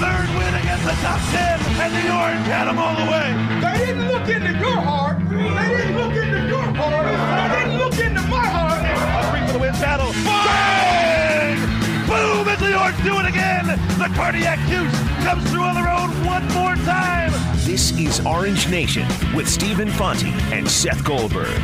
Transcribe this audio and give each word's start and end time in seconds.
third 0.00 0.28
win 0.32 0.54
against 0.54 0.84
the 0.84 0.96
top 1.04 1.20
ten, 1.28 1.60
and 1.76 1.92
the 1.92 2.08
Orange 2.08 2.46
had 2.48 2.64
them 2.64 2.78
all 2.78 2.96
the 2.96 3.04
way. 3.04 3.28
They 3.60 3.84
didn't 3.84 4.08
look 4.08 4.26
into 4.28 4.52
your 4.56 4.80
heart. 4.80 5.20
They 5.28 5.68
didn't 5.76 5.96
look 6.00 6.16
into 6.16 6.40
your 6.48 6.64
heart. 6.80 7.04
They 7.04 7.48
didn't 7.60 7.76
look 7.76 7.98
into 8.00 8.22
my 8.32 8.46
heart. 8.48 8.80
A 8.80 9.30
three 9.30 9.46
for 9.46 9.52
the 9.52 9.58
win 9.58 9.72
battle. 9.76 10.10
Bang! 10.24 11.60
Boom! 12.08 12.48
It's 12.48 12.62
the 12.62 12.80
Orange 12.80 13.04
do 13.04 13.20
it 13.20 13.26
again. 13.28 13.66
The 14.00 14.08
cardiac 14.16 14.58
juice 14.70 14.96
comes 15.22 15.44
through 15.50 15.64
on 15.68 15.74
the 15.74 15.84
road 15.84 16.08
one 16.26 16.48
more 16.54 16.76
time. 16.86 17.32
This 17.66 17.92
is 17.98 18.24
Orange 18.24 18.70
Nation 18.70 19.06
with 19.34 19.46
Stephen 19.48 19.90
Fonte 19.90 20.24
and 20.50 20.66
Seth 20.68 21.04
Goldberg. 21.04 21.60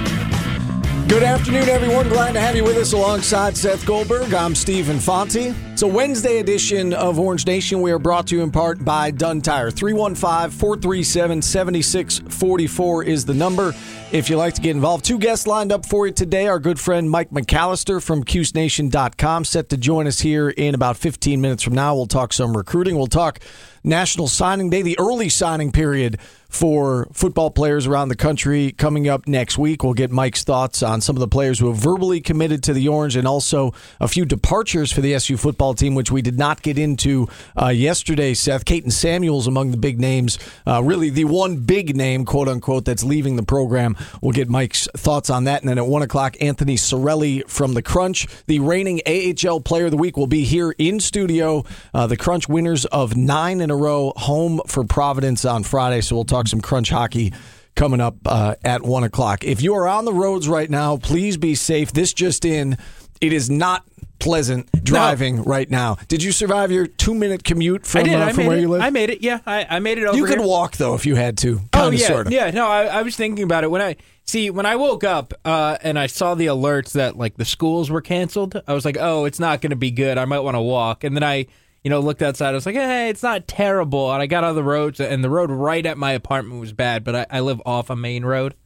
Good 1.09 1.23
afternoon, 1.23 1.69
everyone. 1.69 2.09
Glad 2.09 2.33
to 2.33 2.41
have 2.41 2.57
you 2.57 2.65
with 2.65 2.77
us 2.77 2.93
alongside 2.93 3.57
Seth 3.57 3.87
Goldberg. 3.87 4.35
I'm 4.35 4.57
Stephen 4.57 4.99
Fonte. 4.99 5.55
It's 5.73 5.83
a 5.83 5.87
Wednesday 5.87 6.39
edition 6.39 6.93
of 6.93 7.21
Orange 7.21 7.47
Nation. 7.47 7.81
We 7.81 7.93
are 7.93 7.99
brought 8.01 8.27
to 8.29 8.37
you 8.37 8.43
in 8.43 8.51
part 8.51 8.85
by 8.85 9.13
Dunn 9.13 9.41
Tire. 9.41 9.71
315 9.71 10.51
437 10.51 11.43
7644 11.43 13.05
is 13.05 13.25
the 13.25 13.35
number. 13.35 13.73
If 14.11 14.29
you'd 14.29 14.39
like 14.39 14.55
to 14.55 14.61
get 14.61 14.75
involved, 14.75 15.05
two 15.05 15.21
guests 15.21 15.47
lined 15.47 15.71
up 15.71 15.87
for 15.87 16.09
you 16.09 16.13
today. 16.13 16.49
Our 16.49 16.59
good 16.59 16.81
friend 16.81 17.09
Mike 17.09 17.31
McAllister 17.31 18.03
from 18.03 18.25
CuseNation.com 18.25 19.45
set 19.45 19.69
to 19.69 19.77
join 19.77 20.09
us 20.09 20.19
here 20.19 20.49
in 20.51 20.75
about 20.75 20.97
15 20.97 21.41
minutes 21.41 21.63
from 21.63 21.75
now. 21.75 21.95
We'll 21.95 22.07
talk 22.07 22.33
some 22.33 22.57
recruiting. 22.57 22.97
We'll 22.97 23.07
talk 23.07 23.39
National 23.85 24.27
Signing 24.27 24.71
Day, 24.71 24.83
the 24.83 24.99
early 24.99 25.29
signing 25.29 25.71
period 25.71 26.19
for 26.57 27.07
football 27.13 27.51
players 27.51 27.87
around 27.87 28.09
the 28.09 28.17
country 28.17 28.73
coming 28.73 29.09
up 29.09 29.29
next 29.29 29.59
week. 29.59 29.85
We'll 29.85 29.93
get 29.93 30.11
Mike's 30.11 30.43
thoughts 30.43 30.83
on 30.83 31.03
some 31.03 31.15
of 31.15 31.21
the 31.21 31.29
players 31.29 31.59
who 31.59 31.69
have 31.69 31.77
verbally 31.77 32.23
committed 32.23 32.63
to 32.63 32.73
the 32.73 32.89
Orange 32.89 33.15
and 33.15 33.29
also 33.29 33.75
a 34.01 34.09
few 34.09 34.25
departures 34.25 34.91
for 34.91 35.03
the 35.03 35.13
SU 35.15 35.37
football 35.37 35.75
team, 35.75 35.95
which 35.95 36.11
we 36.11 36.23
did 36.23 36.39
not 36.39 36.63
get 36.63 36.79
into 36.79 37.29
uh, 37.61 37.69
yesterday, 37.69 38.33
Seth. 38.33 38.65
Kayton 38.65 38.91
Samuels 38.91 39.47
among 39.47 39.71
the 39.71 39.77
big 39.77 40.01
names, 40.01 40.39
uh, 40.67 40.83
really 40.83 41.11
the 41.11 41.25
one 41.25 41.59
big 41.59 41.95
name, 41.95 42.25
quote 42.25 42.49
unquote, 42.49 42.87
that's 42.87 43.05
leaving 43.05 43.37
the 43.37 43.43
program. 43.43 43.95
We'll 44.23 44.33
get 44.33 44.49
Mike's 44.49 44.89
thoughts 44.97 45.29
on 45.29 45.45
that. 45.45 45.61
And 45.61 45.69
then 45.69 45.77
at 45.77 45.87
1 45.87 46.03
o'clock, 46.03 46.39
Anthony 46.41 46.77
Sorelli 46.77 47.43
from 47.47 47.75
the 47.75 47.83
Crunch, 47.83 48.27
the 48.47 48.61
reigning 48.61 49.03
AHL 49.07 49.61
player 49.61 49.85
of 49.87 49.91
the 49.91 49.99
week, 49.99 50.17
will 50.17 50.27
be 50.27 50.45
here 50.45 50.75
in 50.79 51.01
studio. 51.01 51.65
Uh, 51.93 52.07
the 52.07 52.17
Crunch 52.17 52.49
winners 52.49 52.87
of 52.87 53.15
nine 53.15 53.61
in 53.61 53.71
a 53.71 53.77
row, 53.77 54.15
home 54.17 54.63
for 54.67 54.85
Providence 54.85 55.45
on 55.45 55.63
Friday. 55.63 56.01
So 56.01 56.17
we'll 56.17 56.25
talk 56.25 56.46
some 56.47 56.61
Crunch 56.61 56.91
hockey 56.91 57.33
coming 57.75 58.01
up 58.01 58.17
uh, 58.25 58.55
at 58.65 58.83
one 58.83 59.05
o'clock. 59.05 59.45
If 59.45 59.63
you 59.63 59.75
are 59.75 59.87
on 59.87 60.05
the 60.05 60.13
roads 60.13 60.49
right 60.49 60.69
now, 60.69 60.97
please 60.97 61.37
be 61.37 61.55
safe. 61.55 61.93
This 61.93 62.13
just 62.13 62.45
in, 62.45 62.79
it 63.21 63.33
is 63.33 63.51
not 63.51 63.85
pleasant 64.19 64.69
driving 64.83 65.37
no. 65.37 65.43
right 65.43 65.71
now. 65.71 65.97
Did 66.09 66.23
you 66.23 66.33
survive 66.33 66.73
your 66.73 66.87
two 66.87 67.15
minute 67.15 67.45
commute 67.45 67.87
from. 67.87 68.09
Uh, 68.09 68.33
from 68.33 68.47
where 68.47 68.57
it. 68.57 68.61
you 68.61 68.69
live? 68.69 68.83
I 68.83 68.91
made 68.91 69.11
it. 69.11 69.23
Yeah, 69.23 69.41
I, 69.47 69.67
I 69.69 69.79
made 69.79 69.99
it 69.99 70.05
over. 70.05 70.17
You 70.17 70.25
could 70.25 70.39
here. 70.39 70.47
walk 70.47 70.77
though 70.77 70.95
if 70.95 71.07
you 71.07 71.15
had 71.15 71.39
to. 71.39 71.61
Oh 71.75 71.91
yeah, 71.91 72.07
sorta. 72.07 72.31
yeah. 72.31 72.51
No, 72.51 72.67
I, 72.67 72.87
I, 72.87 73.03
was 73.03 73.17
thinking 73.17 73.45
about 73.45 73.65
it 73.65 73.71
when 73.71 73.83
I 73.83 73.97
see 74.25 74.51
when 74.51 74.67
I 74.67 74.77
woke 74.77 75.05
up 75.05 75.35
uh, 75.45 75.77
and 75.83 75.99
I 75.99 76.07
saw 76.07 76.35
the 76.35 76.47
alerts 76.47 76.93
that 76.93 77.17
like 77.17 77.37
the 77.37 77.45
schools 77.45 77.91
were 77.91 78.01
canceled. 78.01 78.61
I 78.67 78.73
was 78.73 78.85
like, 78.85 78.97
oh, 78.99 79.25
it's 79.25 79.39
not 79.39 79.61
going 79.61 79.71
to 79.71 79.77
be 79.77 79.91
good. 79.91 80.19
I 80.19 80.25
might 80.25 80.41
want 80.41 80.57
to 80.57 80.63
walk. 80.63 81.05
And 81.05 81.15
then 81.15 81.23
I 81.23 81.47
you 81.87 81.91
know, 81.91 82.01
looked 82.01 82.21
outside. 82.21 82.49
I 82.49 82.53
was 82.55 82.67
like, 82.67 82.75
hey, 82.75 83.11
it's 83.11 83.23
not 83.23 83.47
terrible. 83.47 84.13
And 84.13 84.21
I 84.21 84.27
got 84.27 84.43
on 84.43 84.57
the 84.57 84.65
road, 84.65 84.99
and 84.99 85.23
the 85.23 85.31
road 85.31 85.53
right 85.53 85.87
at 85.87 85.97
my 85.97 86.11
apartment 86.11 86.61
was 86.61 86.73
bad, 86.73 87.05
but 87.05 87.15
I, 87.15 87.27
I 87.31 87.39
live 87.39 87.63
off 87.65 87.91
a 87.91 87.95
main 87.95 88.25
road. 88.25 88.57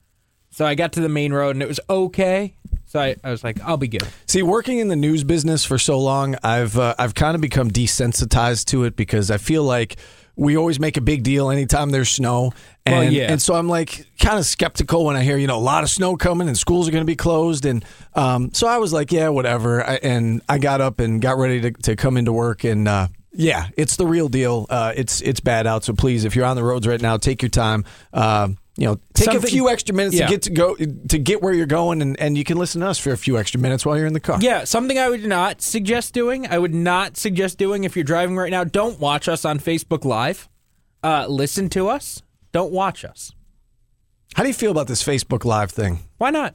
So 0.48 0.64
I 0.64 0.74
got 0.74 0.94
to 0.94 1.02
the 1.02 1.08
main 1.10 1.34
road, 1.34 1.54
and 1.54 1.62
it 1.62 1.68
was 1.68 1.78
okay. 1.90 2.56
So 2.86 2.98
I, 2.98 3.16
I 3.22 3.30
was 3.30 3.44
like, 3.44 3.60
I'll 3.60 3.76
be 3.76 3.88
good. 3.88 4.08
See, 4.24 4.42
working 4.42 4.78
in 4.78 4.88
the 4.88 4.96
news 4.96 5.22
business 5.22 5.66
for 5.66 5.76
so 5.76 6.00
long, 6.00 6.34
I've 6.42 6.78
uh, 6.78 6.94
I've 6.98 7.14
kind 7.14 7.34
of 7.34 7.42
become 7.42 7.70
desensitized 7.70 8.64
to 8.68 8.84
it 8.84 8.96
because 8.96 9.30
I 9.30 9.36
feel 9.36 9.64
like 9.64 9.96
we 10.40 10.56
always 10.56 10.80
make 10.80 10.96
a 10.96 11.02
big 11.02 11.22
deal 11.22 11.50
anytime 11.50 11.90
there's 11.90 12.08
snow. 12.08 12.54
And, 12.86 12.94
well, 12.94 13.12
yeah. 13.12 13.30
and 13.30 13.42
so 13.42 13.54
I'm 13.54 13.68
like 13.68 14.06
kind 14.18 14.38
of 14.38 14.46
skeptical 14.46 15.04
when 15.04 15.14
I 15.14 15.22
hear, 15.22 15.36
you 15.36 15.46
know, 15.46 15.58
a 15.58 15.60
lot 15.60 15.84
of 15.84 15.90
snow 15.90 16.16
coming 16.16 16.48
and 16.48 16.56
schools 16.56 16.88
are 16.88 16.92
going 16.92 17.02
to 17.02 17.06
be 17.06 17.14
closed. 17.14 17.66
And 17.66 17.84
um, 18.14 18.50
so 18.54 18.66
I 18.66 18.78
was 18.78 18.90
like, 18.90 19.12
yeah, 19.12 19.28
whatever. 19.28 19.86
I, 19.86 19.96
and 19.96 20.40
I 20.48 20.56
got 20.56 20.80
up 20.80 20.98
and 20.98 21.20
got 21.20 21.36
ready 21.36 21.60
to, 21.60 21.72
to 21.72 21.94
come 21.94 22.16
into 22.16 22.32
work. 22.32 22.64
And 22.64 22.88
uh, 22.88 23.08
yeah, 23.32 23.68
it's 23.76 23.96
the 23.96 24.06
real 24.06 24.28
deal. 24.28 24.66
Uh, 24.68 24.92
it's 24.96 25.20
it's 25.20 25.40
bad 25.40 25.66
out. 25.66 25.84
So 25.84 25.92
please, 25.92 26.24
if 26.24 26.34
you're 26.34 26.44
on 26.44 26.56
the 26.56 26.64
roads 26.64 26.86
right 26.86 27.00
now, 27.00 27.16
take 27.16 27.42
your 27.42 27.48
time. 27.48 27.84
Uh, 28.12 28.48
you 28.76 28.86
know, 28.86 29.00
take 29.14 29.26
Something- 29.26 29.44
a 29.44 29.50
few 29.50 29.68
extra 29.68 29.94
minutes 29.94 30.16
yeah. 30.16 30.26
to 30.26 30.32
get 30.32 30.42
to 30.42 30.50
go 30.50 30.74
to 30.74 31.18
get 31.18 31.42
where 31.42 31.52
you're 31.52 31.66
going, 31.66 32.02
and, 32.02 32.18
and 32.18 32.36
you 32.38 32.44
can 32.44 32.56
listen 32.56 32.80
to 32.80 32.88
us 32.88 32.98
for 32.98 33.12
a 33.12 33.16
few 33.16 33.38
extra 33.38 33.60
minutes 33.60 33.84
while 33.84 33.96
you're 33.96 34.06
in 34.06 34.14
the 34.14 34.20
car. 34.20 34.38
Yeah, 34.40 34.64
something 34.64 34.98
I 34.98 35.08
would 35.08 35.26
not 35.26 35.60
suggest 35.62 36.14
doing. 36.14 36.46
I 36.46 36.58
would 36.58 36.74
not 36.74 37.16
suggest 37.16 37.58
doing 37.58 37.84
if 37.84 37.94
you're 37.94 38.04
driving 38.04 38.36
right 38.36 38.50
now. 38.50 38.64
Don't 38.64 38.98
watch 38.98 39.28
us 39.28 39.44
on 39.44 39.58
Facebook 39.58 40.04
Live. 40.04 40.48
Uh, 41.02 41.26
listen 41.28 41.68
to 41.70 41.88
us. 41.88 42.22
Don't 42.52 42.72
watch 42.72 43.04
us. 43.04 43.32
How 44.34 44.42
do 44.42 44.48
you 44.48 44.54
feel 44.54 44.70
about 44.70 44.86
this 44.86 45.02
Facebook 45.02 45.44
Live 45.44 45.70
thing? 45.70 46.00
Why 46.18 46.30
not? 46.30 46.54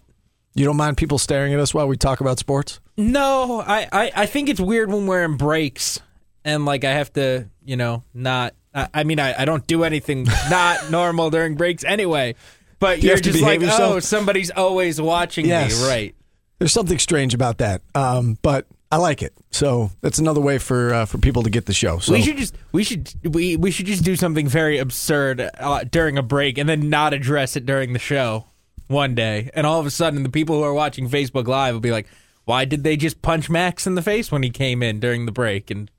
You 0.56 0.66
don't 0.66 0.78
mind 0.78 0.98
people 0.98 1.18
staring 1.18 1.54
at 1.54 1.60
us 1.60 1.74
while 1.74 1.88
we 1.88 1.98
talk 1.98 2.22
about 2.22 2.40
sports? 2.40 2.80
No, 2.98 3.60
I, 3.60 3.88
I, 3.92 4.12
I 4.16 4.26
think 4.26 4.48
it's 4.50 4.60
weird 4.60 4.90
when 4.90 5.06
we're 5.06 5.26
in 5.26 5.36
breaks 5.36 6.00
and 6.46 6.64
like 6.64 6.86
I 6.86 6.92
have 6.94 7.12
to, 7.14 7.50
you 7.66 7.76
know, 7.76 8.04
not. 8.14 8.54
I, 8.74 8.88
I 8.94 9.04
mean, 9.04 9.20
I, 9.20 9.42
I 9.42 9.46
don't 9.46 9.66
do 9.68 9.84
anything 9.84 10.24
not 10.50 10.90
normal 10.92 11.30
during 11.30 11.56
breaks 11.56 11.84
anyway. 11.84 12.36
But 12.80 13.02
You 13.02 13.10
you're 13.10 13.18
just 13.18 13.42
like, 13.42 13.62
yourself? 13.62 13.96
oh, 13.96 14.00
somebody's 14.00 14.52
always 14.52 15.00
watching 15.02 15.46
Yes. 15.46 15.82
me, 15.82 15.88
right? 15.88 16.16
There's 16.60 16.72
something 16.74 17.00
strange 17.00 17.34
about 17.34 17.58
that, 17.58 17.82
um, 17.96 18.38
but 18.42 18.66
I 18.92 18.98
like 18.98 19.22
it. 19.22 19.34
So 19.52 19.92
that's 20.02 20.20
another 20.20 20.40
way 20.42 20.58
for 20.58 20.94
uh, 20.94 21.06
for 21.06 21.18
people 21.18 21.44
to 21.44 21.50
get 21.50 21.66
the 21.66 21.74
show. 21.74 22.00
So 22.00 22.14
We 22.14 22.22
should 22.22 22.38
just 22.38 22.56
we 22.72 22.84
should 22.84 23.12
we 23.34 23.56
we 23.58 23.72
should 23.72 23.86
just 23.88 24.04
do 24.04 24.16
something 24.16 24.48
very 24.48 24.78
absurd 24.78 25.50
uh, 25.60 25.84
during 25.90 26.18
a 26.18 26.24
break 26.24 26.58
and 26.58 26.68
then 26.70 26.90
not 26.90 27.14
address 27.14 27.56
it 27.58 27.66
during 27.66 27.92
the 27.94 28.00
show 28.00 28.46
one 28.88 29.16
day, 29.16 29.50
and 29.54 29.66
all 29.66 29.80
of 29.80 29.86
a 29.86 29.92
sudden 29.92 30.24
the 30.24 30.30
people 30.30 30.58
who 30.58 30.64
are 30.64 30.74
watching 30.74 31.10
Facebook 31.10 31.48
Live 31.48 31.74
will 31.74 31.82
be 31.82 31.92
like, 31.92 32.08
"Why 32.46 32.64
did 32.66 32.84
they 32.84 32.96
just 32.98 33.22
punch 33.22 33.50
Max 33.50 33.88
in 33.88 33.96
the 33.96 34.02
face 34.02 34.32
when 34.32 34.44
he 34.44 34.50
came 34.50 34.84
in 34.84 35.00
during 35.00 35.26
the 35.26 35.32
break?" 35.32 35.72
And 35.72 35.90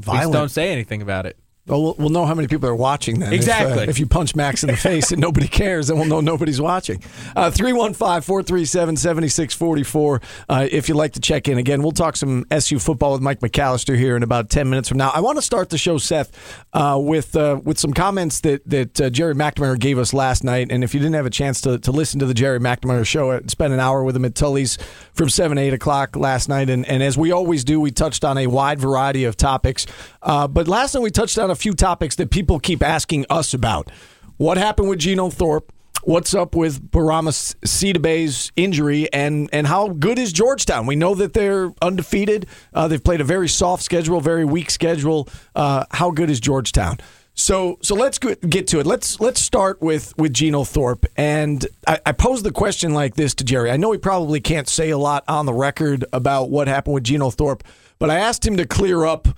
please 0.00 0.28
don't 0.30 0.48
say 0.50 0.70
anything 0.70 1.02
about 1.02 1.26
it. 1.26 1.36
Well, 1.66 1.82
we'll- 1.82 1.94
we'll 1.98 2.08
know 2.08 2.26
how 2.26 2.34
many 2.34 2.48
people 2.48 2.68
are 2.68 2.74
watching 2.74 3.20
then. 3.20 3.28
If, 3.32 3.32
uh, 3.32 3.36
Exactly. 3.36 3.84
If, 3.88 3.98
you 3.98 4.06
punch 4.06 4.34
Max 4.34 4.64
in 4.64 4.70
the 4.70 4.76
face 4.90 5.12
and 5.12 5.20
nobody 5.20 5.46
cares, 5.46 5.86
then 5.88 5.98
we'll 5.98 6.06
know 6.08 6.20
nobody's 6.20 6.60
watching. 6.60 7.02
Uh, 7.36 7.50
315 7.50 8.22
437 8.22 8.96
7644. 8.96 10.20
Uh, 10.48 10.66
If 10.70 10.88
you'd 10.88 10.96
like 10.96 11.12
to 11.12 11.20
check 11.20 11.48
in 11.48 11.58
again, 11.58 11.82
we'll 11.82 11.92
talk 11.92 12.16
some 12.16 12.44
SU 12.50 12.78
football 12.78 13.12
with 13.12 13.20
Mike 13.20 13.40
McAllister 13.40 13.96
here 13.96 14.16
in 14.16 14.22
about 14.22 14.48
10 14.50 14.68
minutes 14.70 14.88
from 14.88 14.98
now. 14.98 15.10
I 15.10 15.20
want 15.20 15.36
to 15.38 15.42
start 15.42 15.70
the 15.70 15.78
show, 15.78 15.98
Seth, 15.98 16.30
uh, 16.72 16.98
with 17.00 17.36
uh, 17.36 17.60
with 17.62 17.78
some 17.78 17.92
comments 17.92 18.40
that, 18.40 18.68
that 18.68 19.00
uh, 19.00 19.10
Gerry 19.10 19.34
McNamara 19.34 19.78
gave 19.78 19.98
us 19.98 20.12
last 20.14 20.42
night. 20.44 20.68
And 20.70 20.82
if 20.82 20.94
you 20.94 21.00
didn't 21.00 21.14
have 21.14 21.26
a 21.26 21.30
chance 21.30 21.60
to, 21.62 21.78
to 21.78 21.92
listen 21.92 22.18
to 22.20 22.26
the 22.26 22.34
Gerry 22.34 22.58
McNamara 22.58 23.06
show, 23.06 23.32
I 23.32 23.40
spent 23.46 23.72
an 23.72 23.80
hour 23.80 24.02
with 24.02 24.16
him 24.16 24.24
at 24.24 24.34
Tully's 24.34 24.78
from 25.12 25.28
7, 25.28 25.56
8 25.58 25.72
o'clock 25.74 26.16
last 26.16 26.48
night. 26.48 26.70
And, 26.70 26.86
and 26.86 27.02
as 27.02 27.16
we 27.18 27.32
always 27.32 27.64
do, 27.64 27.80
we 27.80 27.90
touched 27.90 28.24
on 28.24 28.38
a 28.38 28.46
wide 28.46 28.78
variety 28.80 29.24
of 29.24 29.36
topics. 29.36 29.86
Uh, 30.22 30.48
but 30.48 30.66
last 30.68 30.94
night 30.94 31.02
we 31.02 31.10
touched 31.10 31.38
on 31.38 31.49
a 31.50 31.56
few 31.56 31.72
topics 31.72 32.16
that 32.16 32.30
people 32.30 32.58
keep 32.58 32.82
asking 32.82 33.26
us 33.28 33.54
about. 33.54 33.90
What 34.36 34.56
happened 34.56 34.88
with 34.88 35.00
Geno 35.00 35.30
Thorpe? 35.30 35.72
What's 36.04 36.32
up 36.32 36.54
with 36.54 36.90
Bourama 36.90 37.30
Sidibe's 37.30 38.52
injury, 38.56 39.12
and 39.12 39.50
and 39.52 39.66
how 39.66 39.88
good 39.88 40.18
is 40.18 40.32
Georgetown? 40.32 40.86
We 40.86 40.96
know 40.96 41.14
that 41.14 41.34
they're 41.34 41.72
undefeated. 41.82 42.46
Uh, 42.72 42.88
they've 42.88 43.04
played 43.04 43.20
a 43.20 43.24
very 43.24 43.48
soft 43.48 43.82
schedule, 43.82 44.18
very 44.22 44.46
weak 44.46 44.70
schedule. 44.70 45.28
Uh, 45.54 45.84
how 45.90 46.10
good 46.10 46.30
is 46.30 46.40
Georgetown? 46.40 47.00
So 47.34 47.78
so 47.82 47.94
let's 47.94 48.18
get 48.18 48.66
to 48.68 48.80
it. 48.80 48.86
Let's 48.86 49.20
let's 49.20 49.40
start 49.40 49.80
with 49.80 50.16
with 50.16 50.32
Geno 50.32 50.64
Thorpe, 50.64 51.06
and 51.16 51.66
I, 51.86 51.98
I 52.06 52.12
posed 52.12 52.44
the 52.44 52.52
question 52.52 52.92
like 52.94 53.14
this 53.14 53.34
to 53.36 53.44
Gerry. 53.44 53.70
I 53.70 53.76
know 53.76 53.92
he 53.92 53.98
probably 53.98 54.40
can't 54.40 54.68
say 54.68 54.90
a 54.90 54.98
lot 54.98 55.24
on 55.28 55.46
the 55.46 55.54
record 55.54 56.04
about 56.12 56.50
what 56.50 56.66
happened 56.66 56.94
with 56.94 57.04
Geno 57.04 57.30
Thorpe, 57.30 57.62
but 57.98 58.10
I 58.10 58.18
asked 58.18 58.46
him 58.46 58.56
to 58.56 58.66
clear 58.66 59.04
up 59.04 59.28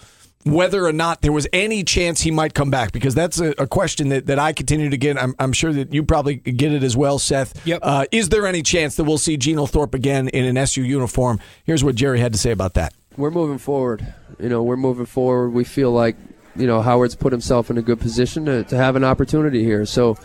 whether 0.45 0.85
or 0.85 0.93
not 0.93 1.23
there 1.23 1.33
was 1.33 1.47
any 1.53 1.85
chance 1.85 2.21
he 2.23 2.31
might 2.31 2.55
come 2.55 2.71
back 2.71 2.93
because 2.93 3.15
that's 3.15 3.39
a, 3.41 3.51
a 3.59 3.67
question 3.67 4.09
that, 4.09 4.27
that 4.27 4.39
I 4.39 4.53
continue 4.53 4.91
to 4.91 4.97
get. 4.97 5.17
I'm, 5.17 5.35
I'm 5.39 5.53
sure 5.53 5.73
that 5.73 5.93
you 5.95 6.03
probably 6.03 6.37
get 6.37 6.73
it 6.73 6.83
as 6.83 6.97
well, 6.97 7.19
Seth. 7.19 7.65
Yep. 7.67 7.81
Uh, 7.83 8.07
is 8.11 8.29
there 8.31 8.47
any 8.47 8.63
chance 8.63 8.97
that 8.97 9.05
we'll 9.05 9.19
see 9.19 9.37
Geno 9.37 9.67
Thorpe 9.67 9.95
again 9.95 10.29
in 10.29 10.45
an 10.45 10.57
SU 10.57 10.83
uniform? 10.83 11.39
Here's 11.65 11.85
what 11.85 11.95
Gerry 11.95 12.21
had 12.21 12.33
to 12.33 12.39
say 12.39 12.51
about 12.51 12.75
that. 12.75 12.93
we're 13.17 13.31
moving 13.31 13.59
forward. 13.59 14.15
You 14.41 14.49
know, 14.49 14.63
we're 14.63 14.77
moving 14.77 15.07
forward. 15.07 15.51
We 15.51 15.65
feel 15.65 15.93
like, 15.93 16.17
you 16.57 16.67
know, 16.67 16.83
Howard's 16.83 17.15
put 17.15 17.33
himself 17.33 17.71
in 17.71 17.79
a 17.79 17.83
good 17.83 18.01
position 18.01 18.45
to, 18.47 18.65
to 18.65 18.77
have 18.77 18.97
an 18.97 19.05
opportunity 19.05 19.63
here. 19.63 19.87
So 19.87 20.17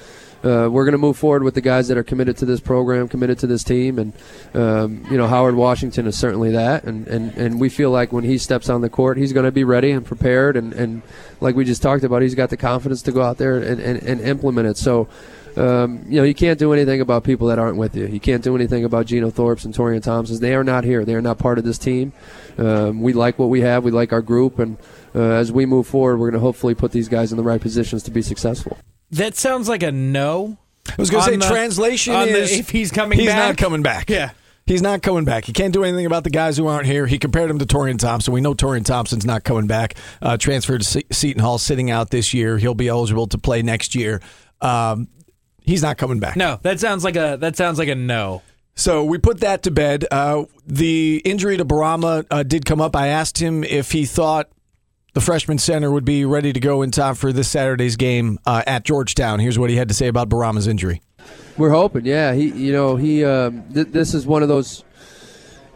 uh, 0.44 0.70
we're 0.70 0.86
going 0.86 0.94
to 0.94 0.98
move 0.98 1.18
forward 1.18 1.44
with 1.44 1.54
the 1.54 1.62
guys 1.62 1.88
that 1.88 1.98
are 1.98 2.04
committed 2.04 2.38
to 2.38 2.46
this 2.46 2.60
program, 2.60 3.08
committed 3.08 3.40
to 3.40 3.48
this 3.48 3.64
team, 3.64 4.00
and 4.00 4.14
um, 4.54 5.06
you 5.10 5.18
know, 5.18 5.28
Howard 5.28 5.56
Washington 5.56 6.08
is 6.08 6.18
certainly 6.18 6.52
that. 6.52 6.84
And, 6.84 7.08
and 7.08 7.34
and 7.38 7.60
we 7.60 7.70
feel 7.70 7.92
like 7.92 8.14
when 8.14 8.24
he 8.24 8.38
steps 8.38 8.70
on 8.70 8.82
the 8.82 8.90
court, 8.90 9.18
he's 9.18 9.34
going 9.34 9.46
to 9.46 9.52
be 9.52 9.64
ready 9.64 9.92
and 9.92 10.06
prepared, 10.06 10.56
and, 10.56 10.74
and 10.74 11.02
like 11.42 11.56
we 11.56 11.66
just 11.66 11.82
talked 11.82 12.04
about, 12.04 12.22
he's 12.22 12.36
got 12.36 12.50
the 12.50 12.58
confidence 12.58 13.02
to 13.04 13.12
go 13.12 13.22
out 13.22 13.38
there 13.38 13.58
and, 13.58 13.80
and, 13.80 14.04
and 14.04 14.22
implement 14.22 14.68
it. 14.68 14.78
So. 14.78 15.08
um, 15.58 16.06
you 16.08 16.18
know, 16.18 16.24
you 16.24 16.36
can't 16.36 16.60
do 16.60 16.72
anything 16.72 17.02
about 17.02 17.24
people 17.24 17.48
that 17.48 17.58
aren't 17.58 17.78
with 17.78 17.96
you. 17.96 18.06
You 18.06 18.20
can't 18.20 18.44
do 18.44 18.56
anything 18.56 18.86
about 18.86 19.08
Geno 19.08 19.32
Thorpe's 19.32 19.66
and 19.66 19.74
Taurean 19.74 20.04
Thompson's. 20.04 20.40
They 20.40 20.54
are 20.54 20.64
not 20.64 20.84
here. 20.84 21.04
They 21.04 21.16
are 21.16 21.22
not 21.22 21.40
part 21.40 21.58
of 21.58 21.64
this 21.64 21.80
team. 21.80 22.14
Um, 22.60 23.02
we 23.02 23.14
like 23.14 23.40
what 23.40 23.50
we 23.50 23.62
have. 23.62 23.84
We 23.84 23.92
like 23.92 24.14
our 24.14 24.22
group, 24.22 24.60
and 24.60 24.78
uh, 25.16 25.20
as 25.20 25.52
we 25.52 25.66
move 25.66 25.88
forward, 25.88 26.20
we're 26.20 26.30
going 26.30 26.40
to 26.40 26.46
hopefully 26.46 26.76
put 26.76 26.92
these 26.92 27.10
guys 27.10 27.32
in 27.32 27.38
the 27.38 27.44
right 27.44 27.60
positions 27.60 28.04
to 28.04 28.12
be 28.12 28.22
successful. 28.22 28.78
That 29.12 29.36
sounds 29.36 29.70
like 29.70 29.84
a 29.84 29.92
no. 29.92 30.58
I 30.90 30.94
was 30.98 31.10
going 31.10 31.24
to 31.24 31.30
say 31.32 31.38
the- 31.38 31.46
translation 31.46 32.14
on 32.16 32.28
the- 32.28 32.40
is 32.40 32.52
if 32.60 32.70
he's 32.70 32.92
coming 32.92 33.18
back. 33.18 33.20
he's 33.20 33.30
back? 33.30 33.48
not 33.50 33.58
coming 33.58 33.82
back. 33.82 34.10
Yeah. 34.10 34.32
He's 34.66 34.82
not 34.82 35.02
coming 35.02 35.24
back. 35.24 35.46
He 35.46 35.54
can't 35.54 35.72
do 35.74 35.86
anything 35.86 36.06
about 36.06 36.26
the 36.26 36.30
guys 36.30 36.58
who 36.58 36.68
aren't 36.68 36.88
here. 36.88 37.08
He 37.08 37.18
compared 37.20 37.50
him 37.50 37.58
to 37.60 37.66
Taurean 37.66 37.98
Thompson. 37.98 38.34
We 38.34 38.42
know 38.42 38.54
Taurean 38.54 38.84
Thompson's 38.84 39.26
not 39.26 39.46
coming 39.46 39.66
back. 39.66 39.96
Uh, 40.22 40.36
transferred 40.36 40.80
to 40.82 40.84
Se- 40.86 41.06
Seton 41.10 41.42
Hall, 41.42 41.58
sitting 41.58 41.90
out 41.90 42.10
this 42.10 42.34
year. 42.34 42.58
He'll 42.58 42.74
be 42.76 42.90
eligible 42.90 43.28
to 43.28 43.38
play 43.38 43.62
next 43.62 43.96
year. 43.96 44.22
Um, 44.60 45.08
he's 45.62 45.82
not 45.82 45.98
coming 45.98 46.20
back. 46.20 46.36
No, 46.36 46.60
that 46.64 46.82
sounds 46.82 47.06
like 47.06 47.16
a 47.16 47.38
that 47.40 47.56
sounds 47.56 47.80
like 47.80 47.88
a 47.88 47.96
no. 47.96 48.42
So 48.76 49.06
we 49.06 49.18
put 49.20 49.40
that 49.40 49.64
to 49.64 49.72
bed. 49.72 50.06
Uh, 50.12 50.44
the 50.66 51.22
injury 51.24 51.56
to 51.56 51.64
Bourama 51.64 52.26
uh, 52.30 52.44
did 52.44 52.66
come 52.66 52.82
up. 52.82 52.94
I 52.94 53.08
asked 53.08 53.38
him 53.38 53.64
if 53.64 53.94
he 53.94 54.06
thought 54.06 54.50
the 55.18 55.22
freshman 55.22 55.58
center 55.58 55.90
would 55.90 56.06
be 56.06 56.26
ready 56.26 56.54
to 56.54 56.60
go 56.60 56.84
in 56.84 56.92
time 56.92 57.16
for 57.16 57.34
this 57.34 57.50
Saturday's 57.50 57.96
game 57.96 58.38
uh, 58.46 58.62
at 58.68 58.84
Georgetown. 58.84 59.40
Here's 59.40 59.58
what 59.58 59.72
he 59.72 59.76
had 59.76 59.88
to 59.88 59.96
say 59.96 60.06
about 60.06 60.30
Bourama's 60.30 60.68
injury. 60.68 61.02
We're 61.58 61.72
hoping, 61.72 62.06
yeah. 62.06 62.34
He, 62.34 62.50
you 62.50 62.72
know, 62.72 62.98
he. 62.98 63.26
Um, 63.26 63.64
th- 63.74 63.88
this 63.88 64.14
is 64.14 64.28
one 64.28 64.44
of 64.44 64.48
those, 64.48 64.84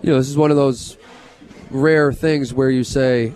you 0.03 0.11
know, 0.11 0.19
this 0.19 0.29
is 0.29 0.37
one 0.37 0.51
of 0.51 0.57
those 0.57 0.95
rare 1.71 2.13
things 2.13 2.53
where 2.53 2.69
you 2.69 2.83
say, 2.83 3.33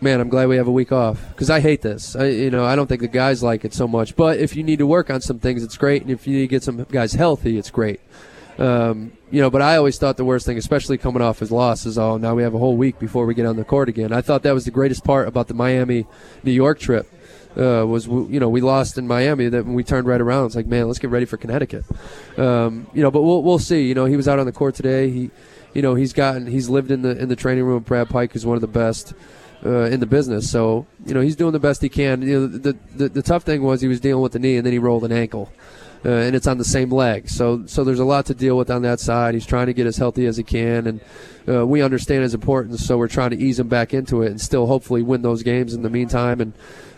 "Man, 0.00 0.20
I'm 0.20 0.28
glad 0.28 0.46
we 0.46 0.56
have 0.56 0.68
a 0.68 0.72
week 0.72 0.92
off," 0.92 1.20
because 1.30 1.50
I 1.50 1.58
hate 1.58 1.82
this. 1.82 2.14
I, 2.14 2.26
you 2.26 2.50
know, 2.50 2.64
I 2.64 2.76
don't 2.76 2.86
think 2.86 3.00
the 3.00 3.08
guys 3.08 3.42
like 3.42 3.64
it 3.64 3.74
so 3.74 3.88
much. 3.88 4.14
But 4.14 4.38
if 4.38 4.54
you 4.54 4.62
need 4.62 4.78
to 4.78 4.86
work 4.86 5.10
on 5.10 5.20
some 5.20 5.40
things, 5.40 5.64
it's 5.64 5.76
great, 5.76 6.02
and 6.02 6.12
if 6.12 6.28
you 6.28 6.34
need 6.34 6.42
to 6.42 6.46
get 6.46 6.62
some 6.62 6.84
guys 6.84 7.12
healthy, 7.12 7.58
it's 7.58 7.72
great. 7.72 8.00
Um, 8.56 9.10
you 9.34 9.40
know, 9.40 9.50
but 9.50 9.62
I 9.62 9.76
always 9.76 9.98
thought 9.98 10.16
the 10.16 10.24
worst 10.24 10.46
thing, 10.46 10.58
especially 10.58 10.96
coming 10.96 11.20
off 11.20 11.40
his 11.40 11.50
loss, 11.50 11.86
is 11.86 11.98
oh, 11.98 12.18
now 12.18 12.36
we 12.36 12.44
have 12.44 12.54
a 12.54 12.58
whole 12.58 12.76
week 12.76 13.00
before 13.00 13.26
we 13.26 13.34
get 13.34 13.46
on 13.46 13.56
the 13.56 13.64
court 13.64 13.88
again. 13.88 14.12
I 14.12 14.20
thought 14.20 14.44
that 14.44 14.54
was 14.54 14.64
the 14.64 14.70
greatest 14.70 15.02
part 15.02 15.26
about 15.26 15.48
the 15.48 15.54
Miami, 15.54 16.06
New 16.44 16.52
York 16.52 16.78
trip. 16.78 17.12
Uh, 17.56 17.84
was 17.84 18.06
you 18.06 18.38
know 18.38 18.48
we 18.48 18.60
lost 18.60 18.96
in 18.96 19.08
Miami 19.08 19.48
that 19.48 19.64
we 19.64 19.82
turned 19.82 20.08
right 20.08 20.20
around 20.20 20.46
it's 20.46 20.56
like 20.56 20.66
man 20.66 20.88
let's 20.88 20.98
get 20.98 21.10
ready 21.10 21.24
for 21.24 21.36
Connecticut. 21.36 21.84
Um, 22.38 22.86
you 22.94 23.02
know 23.02 23.10
but 23.10 23.22
we'll 23.22 23.42
we'll 23.42 23.58
see. 23.58 23.88
You 23.88 23.94
know 23.94 24.04
he 24.04 24.16
was 24.16 24.28
out 24.28 24.38
on 24.38 24.46
the 24.46 24.52
court 24.52 24.76
today. 24.76 25.10
He 25.10 25.30
you 25.72 25.82
know 25.82 25.96
he's 25.96 26.12
gotten 26.12 26.46
he's 26.46 26.68
lived 26.68 26.92
in 26.92 27.02
the 27.02 27.18
in 27.18 27.28
the 27.28 27.36
training 27.36 27.64
room 27.64 27.82
Brad 27.82 28.08
Pike 28.08 28.36
is 28.36 28.46
one 28.46 28.54
of 28.54 28.60
the 28.60 28.68
best 28.68 29.14
uh, 29.66 29.84
in 29.86 29.98
the 29.98 30.06
business. 30.06 30.48
So 30.48 30.86
you 31.06 31.14
know 31.14 31.20
he's 31.20 31.34
doing 31.34 31.52
the 31.52 31.60
best 31.60 31.82
he 31.82 31.88
can. 31.88 32.22
You 32.22 32.40
know 32.40 32.46
the, 32.46 32.76
the 32.94 33.08
the 33.08 33.22
tough 33.22 33.42
thing 33.42 33.64
was 33.64 33.80
he 33.80 33.88
was 33.88 33.98
dealing 33.98 34.22
with 34.22 34.32
the 34.32 34.38
knee 34.38 34.56
and 34.56 34.64
then 34.64 34.72
he 34.72 34.78
rolled 34.78 35.02
an 35.02 35.12
ankle 35.12 35.50
uh, 36.04 36.08
and 36.08 36.36
it's 36.36 36.46
on 36.46 36.58
the 36.58 36.64
same 36.64 36.90
leg. 36.90 37.28
So 37.28 37.64
so 37.66 37.84
there's 37.84 37.98
a 37.98 38.04
lot 38.04 38.26
to 38.26 38.34
deal 38.34 38.56
with 38.56 38.70
on 38.70 38.82
that 38.82 39.00
side. 39.00 39.34
He's 39.34 39.46
trying 39.46 39.66
to 39.66 39.74
get 39.74 39.86
as 39.86 39.96
healthy 39.96 40.26
as 40.26 40.36
he 40.36 40.42
can, 40.42 40.86
and 40.86 41.00
uh, 41.48 41.66
we 41.66 41.82
understand 41.82 42.22
his 42.22 42.34
importance. 42.34 42.84
So 42.84 42.98
we're 42.98 43.08
trying 43.08 43.30
to 43.30 43.36
ease 43.36 43.58
him 43.58 43.68
back 43.68 43.94
into 43.94 44.22
it 44.22 44.30
and 44.30 44.40
still 44.40 44.66
hopefully 44.66 45.02
win 45.02 45.22
those 45.22 45.42
games 45.42 45.74
in 45.74 45.82
the 45.82 45.90
meantime. 45.90 46.40
And 46.40 46.52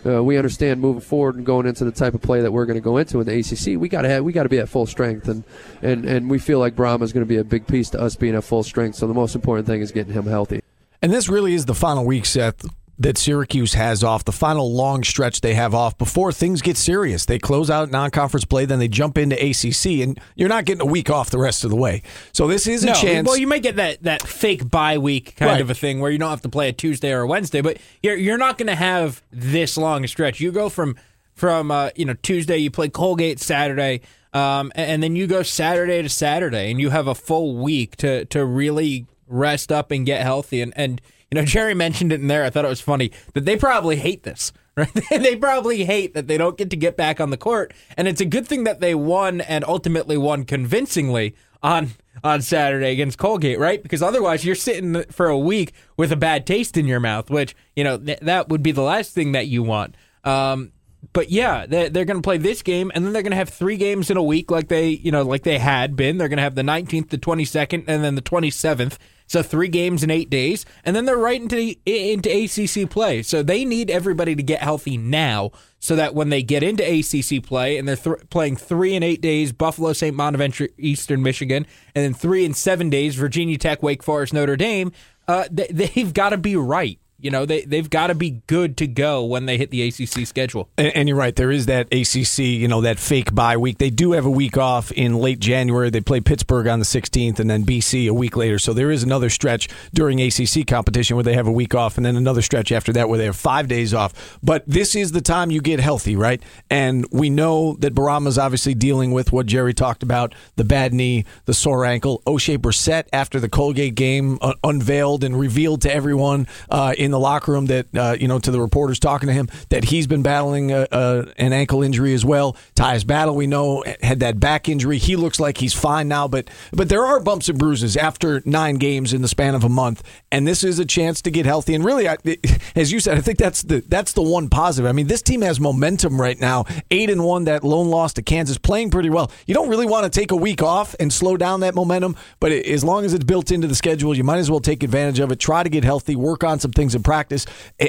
uh, 0.04 0.22
we 0.22 0.36
understand 0.36 0.80
moving 0.80 1.00
forward 1.00 1.36
and 1.36 1.44
going 1.44 1.66
into 1.66 1.84
the 1.84 1.90
type 1.90 2.14
of 2.14 2.22
play 2.22 2.40
that 2.40 2.52
we're 2.52 2.66
going 2.66 2.78
to 2.78 2.84
go 2.84 2.96
into 2.96 3.20
in 3.20 3.26
the 3.26 3.38
ACC. 3.38 3.80
We 3.80 3.88
got 3.88 4.02
to 4.02 4.20
we 4.20 4.32
got 4.32 4.44
to 4.44 4.48
be 4.48 4.58
at 4.58 4.68
full 4.68 4.86
strength, 4.86 5.28
and 5.28 5.44
and 5.82 6.04
and 6.04 6.30
we 6.30 6.38
feel 6.38 6.58
like 6.58 6.74
Bourama 6.74 7.02
is 7.02 7.12
going 7.12 7.24
to 7.24 7.28
be 7.28 7.38
a 7.38 7.44
big 7.44 7.66
piece 7.66 7.90
to 7.90 8.00
us 8.00 8.16
being 8.16 8.34
at 8.34 8.44
full 8.44 8.62
strength. 8.62 8.96
So 8.96 9.06
the 9.06 9.14
most 9.14 9.34
important 9.34 9.66
thing 9.66 9.80
is 9.80 9.92
getting 9.92 10.12
him 10.12 10.26
healthy. 10.26 10.60
And 11.02 11.12
this 11.12 11.28
really 11.28 11.54
is 11.54 11.66
the 11.66 11.74
final 11.74 12.04
week, 12.04 12.24
Seth, 12.24 12.64
that 12.98 13.18
Syracuse 13.18 13.74
has 13.74 14.02
off, 14.02 14.24
the 14.24 14.32
final 14.32 14.72
long 14.72 15.04
stretch 15.04 15.42
they 15.42 15.52
have 15.54 15.74
off 15.74 15.98
before 15.98 16.32
things 16.32 16.62
get 16.62 16.76
serious. 16.78 17.26
They 17.26 17.38
close 17.38 17.68
out 17.68 17.90
non 17.90 18.10
conference 18.10 18.44
play, 18.44 18.64
then 18.64 18.78
they 18.78 18.88
jump 18.88 19.18
into 19.18 19.36
ACC, 19.36 20.00
and 20.02 20.18
you're 20.34 20.48
not 20.48 20.64
getting 20.64 20.80
a 20.80 20.90
week 20.90 21.10
off 21.10 21.28
the 21.30 21.38
rest 21.38 21.62
of 21.64 21.70
the 21.70 21.76
way. 21.76 22.02
So 22.32 22.46
this 22.46 22.66
is 22.66 22.84
a 22.84 22.86
no, 22.88 22.94
chance. 22.94 23.26
well, 23.26 23.36
you 23.36 23.46
might 23.46 23.62
get 23.62 23.76
that 23.76 24.02
that 24.04 24.22
fake 24.22 24.70
bye 24.70 24.96
week 24.98 25.36
kind 25.36 25.50
Right. 25.50 25.60
of 25.60 25.68
a 25.68 25.74
thing 25.74 26.00
where 26.00 26.10
you 26.10 26.18
don't 26.18 26.30
have 26.30 26.40
to 26.42 26.48
play 26.48 26.68
a 26.70 26.72
Tuesday 26.72 27.12
or 27.12 27.20
a 27.20 27.26
Wednesday, 27.26 27.60
but 27.60 27.76
you're 28.02 28.16
you're 28.16 28.38
not 28.38 28.56
going 28.56 28.68
to 28.68 28.74
have 28.76 29.22
this 29.30 29.76
long 29.76 30.06
stretch. 30.06 30.40
You 30.40 30.50
go 30.50 30.68
from 30.68 30.96
from 31.34 31.70
uh, 31.70 31.90
you 31.96 32.06
know 32.06 32.14
Tuesday, 32.22 32.56
you 32.56 32.70
play 32.70 32.88
Colgate 32.88 33.40
Saturday, 33.40 34.00
um, 34.32 34.72
and, 34.74 34.90
and 34.90 35.02
then 35.02 35.16
you 35.16 35.26
go 35.26 35.42
Saturday 35.42 36.00
to 36.00 36.08
Saturday, 36.08 36.70
and 36.70 36.80
you 36.80 36.88
have 36.88 37.06
a 37.08 37.14
full 37.14 37.56
week 37.56 37.96
to 37.96 38.24
to 38.26 38.44
really 38.46 39.06
rest 39.28 39.70
up 39.70 39.90
and 39.90 40.06
get 40.06 40.22
healthy. 40.22 40.62
And 40.62 40.72
and 40.76 41.00
you 41.30 41.36
know 41.36 41.44
Gerry 41.44 41.74
mentioned 41.74 42.12
it 42.12 42.20
in 42.20 42.28
there. 42.28 42.44
I 42.44 42.50
thought 42.50 42.64
it 42.64 42.68
was 42.68 42.80
funny 42.80 43.12
that 43.34 43.44
they 43.44 43.56
probably 43.56 43.96
hate 43.96 44.22
this. 44.22 44.52
Right? 44.76 44.92
they 45.10 45.36
probably 45.36 45.86
hate 45.86 46.12
that 46.12 46.26
they 46.26 46.36
don't 46.36 46.58
get 46.58 46.68
to 46.68 46.76
get 46.76 46.98
back 46.98 47.18
on 47.18 47.30
the 47.30 47.38
court, 47.38 47.72
and 47.96 48.06
it's 48.06 48.20
a 48.20 48.26
good 48.26 48.46
thing 48.46 48.64
that 48.64 48.80
they 48.80 48.94
won 48.94 49.40
and 49.40 49.64
ultimately 49.64 50.18
won 50.18 50.44
convincingly 50.44 51.34
on 51.62 51.92
on 52.22 52.42
Saturday 52.42 52.92
against 52.92 53.18
Colgate, 53.18 53.58
right? 53.58 53.82
Because 53.82 54.02
otherwise, 54.02 54.44
you're 54.44 54.54
sitting 54.54 55.02
for 55.04 55.28
a 55.28 55.38
week 55.38 55.72
with 55.96 56.12
a 56.12 56.16
bad 56.16 56.46
taste 56.46 56.76
in 56.76 56.86
your 56.86 57.00
mouth, 57.00 57.30
which 57.30 57.56
you 57.74 57.84
know 57.84 57.98
th- 57.98 58.20
that 58.20 58.48
would 58.48 58.62
be 58.62 58.72
the 58.72 58.82
last 58.82 59.12
thing 59.12 59.32
that 59.32 59.46
you 59.46 59.62
want. 59.62 59.96
Um, 60.24 60.72
but 61.12 61.30
yeah, 61.30 61.66
they're, 61.66 61.88
they're 61.88 62.04
going 62.04 62.18
to 62.18 62.26
play 62.26 62.38
this 62.38 62.62
game, 62.62 62.90
and 62.94 63.04
then 63.04 63.12
they're 63.12 63.22
going 63.22 63.30
to 63.30 63.36
have 63.36 63.48
three 63.48 63.76
games 63.76 64.10
in 64.10 64.16
a 64.16 64.22
week, 64.22 64.50
like 64.50 64.68
they 64.68 64.88
you 64.88 65.10
know 65.10 65.22
like 65.22 65.42
they 65.42 65.58
had 65.58 65.96
been. 65.96 66.18
They're 66.18 66.28
going 66.28 66.38
to 66.38 66.42
have 66.42 66.54
the 66.54 66.62
19th, 66.62 67.10
the 67.10 67.18
22nd, 67.18 67.84
and 67.86 68.04
then 68.04 68.14
the 68.14 68.22
27th. 68.22 68.98
So 69.26 69.42
three 69.42 69.68
games 69.68 70.04
in 70.04 70.10
eight 70.10 70.30
days, 70.30 70.64
and 70.84 70.94
then 70.94 71.04
they're 71.04 71.16
right 71.16 71.40
into 71.40 71.74
into 71.84 72.30
ACC 72.30 72.88
play. 72.88 73.22
So 73.22 73.42
they 73.42 73.64
need 73.64 73.90
everybody 73.90 74.36
to 74.36 74.42
get 74.42 74.62
healthy 74.62 74.96
now, 74.96 75.50
so 75.78 75.96
that 75.96 76.14
when 76.14 76.28
they 76.28 76.42
get 76.42 76.62
into 76.62 76.84
ACC 76.84 77.44
play 77.44 77.76
and 77.76 77.88
they're 77.88 77.96
th- 77.96 78.28
playing 78.30 78.56
three 78.56 78.94
in 78.94 79.02
eight 79.02 79.20
days, 79.20 79.52
Buffalo, 79.52 79.92
St. 79.92 80.16
Bonaventure, 80.16 80.68
Eastern 80.78 81.22
Michigan, 81.22 81.66
and 81.94 82.04
then 82.04 82.14
three 82.14 82.44
in 82.44 82.54
seven 82.54 82.88
days, 82.88 83.14
Virginia 83.16 83.58
Tech, 83.58 83.82
Wake 83.82 84.02
Forest, 84.02 84.32
Notre 84.32 84.56
Dame. 84.56 84.92
Uh, 85.28 85.44
they, 85.50 85.66
they've 85.70 86.14
got 86.14 86.30
to 86.30 86.38
be 86.38 86.56
right. 86.56 87.00
You 87.18 87.30
know, 87.30 87.46
they 87.46 87.62
they've 87.62 87.88
got 87.88 88.08
to 88.08 88.14
be 88.14 88.42
good 88.46 88.76
to 88.78 88.86
go 88.86 89.24
when 89.24 89.46
they 89.46 89.56
hit 89.56 89.70
the 89.70 89.82
ACC 89.82 90.26
schedule. 90.26 90.68
And, 90.76 90.88
and 90.94 91.08
you're 91.08 91.16
right. 91.16 91.34
There 91.34 91.50
is 91.50 91.66
that 91.66 91.86
ACC, 91.92 92.38
you 92.38 92.68
know, 92.68 92.82
that 92.82 92.98
fake 92.98 93.34
bye 93.34 93.56
week. 93.56 93.78
They 93.78 93.90
do 93.90 94.12
have 94.12 94.26
a 94.26 94.30
week 94.30 94.58
off 94.58 94.92
in 94.92 95.16
late 95.16 95.38
January. 95.38 95.90
They 95.90 96.00
play 96.00 96.20
Pittsburgh 96.20 96.66
on 96.66 96.78
the 96.78 96.84
16th 96.84 97.40
and 97.40 97.48
then 97.48 97.64
BC 97.64 98.08
a 98.08 98.14
week 98.14 98.36
later. 98.36 98.58
So 98.58 98.72
there 98.72 98.90
is 98.90 99.02
another 99.02 99.30
stretch 99.30 99.68
during 99.94 100.20
ACC 100.20 100.66
competition 100.66 101.16
where 101.16 101.24
they 101.24 101.34
have 101.34 101.46
a 101.46 101.52
week 101.52 101.74
off 101.74 101.96
and 101.96 102.04
then 102.04 102.16
another 102.16 102.42
stretch 102.42 102.70
after 102.70 102.92
that 102.92 103.08
where 103.08 103.18
they 103.18 103.24
have 103.24 103.36
five 103.36 103.68
days 103.68 103.94
off. 103.94 104.38
But 104.42 104.64
this 104.66 104.94
is 104.94 105.12
the 105.12 105.20
time 105.20 105.50
you 105.50 105.60
get 105.60 105.80
healthy, 105.80 106.16
right? 106.16 106.42
And 106.70 107.06
we 107.10 107.30
know 107.30 107.76
that 107.80 107.94
Bourama's 107.94 108.38
obviously 108.38 108.74
dealing 108.74 109.12
with 109.12 109.32
what 109.32 109.46
Gerry 109.46 109.74
talked 109.74 110.02
about 110.02 110.34
the 110.56 110.64
bad 110.64 110.92
knee, 110.92 111.24
the 111.46 111.54
sore 111.54 111.84
ankle. 111.84 112.22
Oshae 112.26 112.58
Brissett, 112.58 113.04
after 113.12 113.40
the 113.40 113.48
Colgate 113.48 113.94
game, 113.94 114.38
uh, 114.40 114.54
unveiled 114.64 115.24
and 115.24 115.38
revealed 115.38 115.82
to 115.82 115.92
everyone 115.92 116.46
uh, 116.70 116.94
in 116.98 117.05
the 117.10 117.18
locker 117.18 117.52
room 117.52 117.66
that, 117.66 117.86
uh, 117.96 118.16
you 118.18 118.28
know, 118.28 118.38
to 118.38 118.50
the 118.50 118.60
reporters 118.60 118.98
talking 118.98 119.26
to 119.28 119.32
him, 119.32 119.48
that 119.70 119.84
he's 119.84 120.06
been 120.06 120.22
battling 120.22 120.72
a, 120.72 120.86
a, 120.90 121.26
an 121.36 121.52
ankle 121.52 121.82
injury 121.82 122.14
as 122.14 122.24
well. 122.24 122.56
Tyus 122.74 123.06
Battle, 123.06 123.34
we 123.34 123.46
know, 123.46 123.84
had 124.02 124.20
that 124.20 124.40
back 124.40 124.68
injury. 124.68 124.98
He 124.98 125.16
looks 125.16 125.40
like 125.40 125.58
he's 125.58 125.74
fine 125.74 126.08
now, 126.08 126.28
but 126.28 126.48
but 126.72 126.88
there 126.88 127.04
are 127.04 127.20
bumps 127.20 127.48
and 127.48 127.58
bruises 127.58 127.96
after 127.96 128.42
nine 128.44 128.76
games 128.76 129.12
in 129.12 129.22
the 129.22 129.28
span 129.28 129.54
of 129.54 129.64
a 129.64 129.68
month, 129.68 130.02
and 130.32 130.46
this 130.46 130.64
is 130.64 130.78
a 130.78 130.84
chance 130.84 131.22
to 131.22 131.30
get 131.30 131.46
healthy. 131.46 131.74
And 131.74 131.84
really, 131.84 132.08
I, 132.08 132.16
as 132.76 132.92
you 132.92 133.00
said, 133.00 133.18
I 133.18 133.20
think 133.20 133.38
that's 133.38 133.62
the 133.62 133.82
that's 133.86 134.12
the 134.12 134.22
one 134.22 134.48
positive. 134.48 134.88
I 134.88 134.92
mean, 134.92 135.06
this 135.06 135.22
team 135.22 135.42
has 135.42 135.60
momentum 135.60 136.20
right 136.20 136.38
now. 136.38 136.64
Eight 136.90 137.10
and 137.10 137.24
one, 137.24 137.44
that 137.44 137.64
lone 137.64 137.88
loss 137.88 138.14
to 138.14 138.22
Kansas, 138.22 138.58
playing 138.58 138.90
pretty 138.90 139.10
well. 139.10 139.30
You 139.46 139.54
don't 139.54 139.68
really 139.68 139.86
want 139.86 140.10
to 140.10 140.20
take 140.20 140.30
a 140.30 140.36
week 140.36 140.62
off 140.62 140.94
and 140.98 141.12
slow 141.12 141.36
down 141.36 141.60
that 141.60 141.74
momentum, 141.74 142.16
but 142.40 142.52
as 142.52 142.84
long 142.84 143.04
as 143.04 143.14
it's 143.14 143.24
built 143.24 143.50
into 143.50 143.66
the 143.66 143.74
schedule, 143.74 144.16
you 144.16 144.24
might 144.24 144.38
as 144.38 144.50
well 144.50 144.60
take 144.60 144.82
advantage 144.82 145.20
of 145.20 145.30
it. 145.32 145.38
Try 145.38 145.62
to 145.62 145.68
get 145.68 145.84
healthy, 145.84 146.16
work 146.16 146.44
on 146.44 146.58
some 146.58 146.72
things 146.72 146.94
practice, 147.00 147.46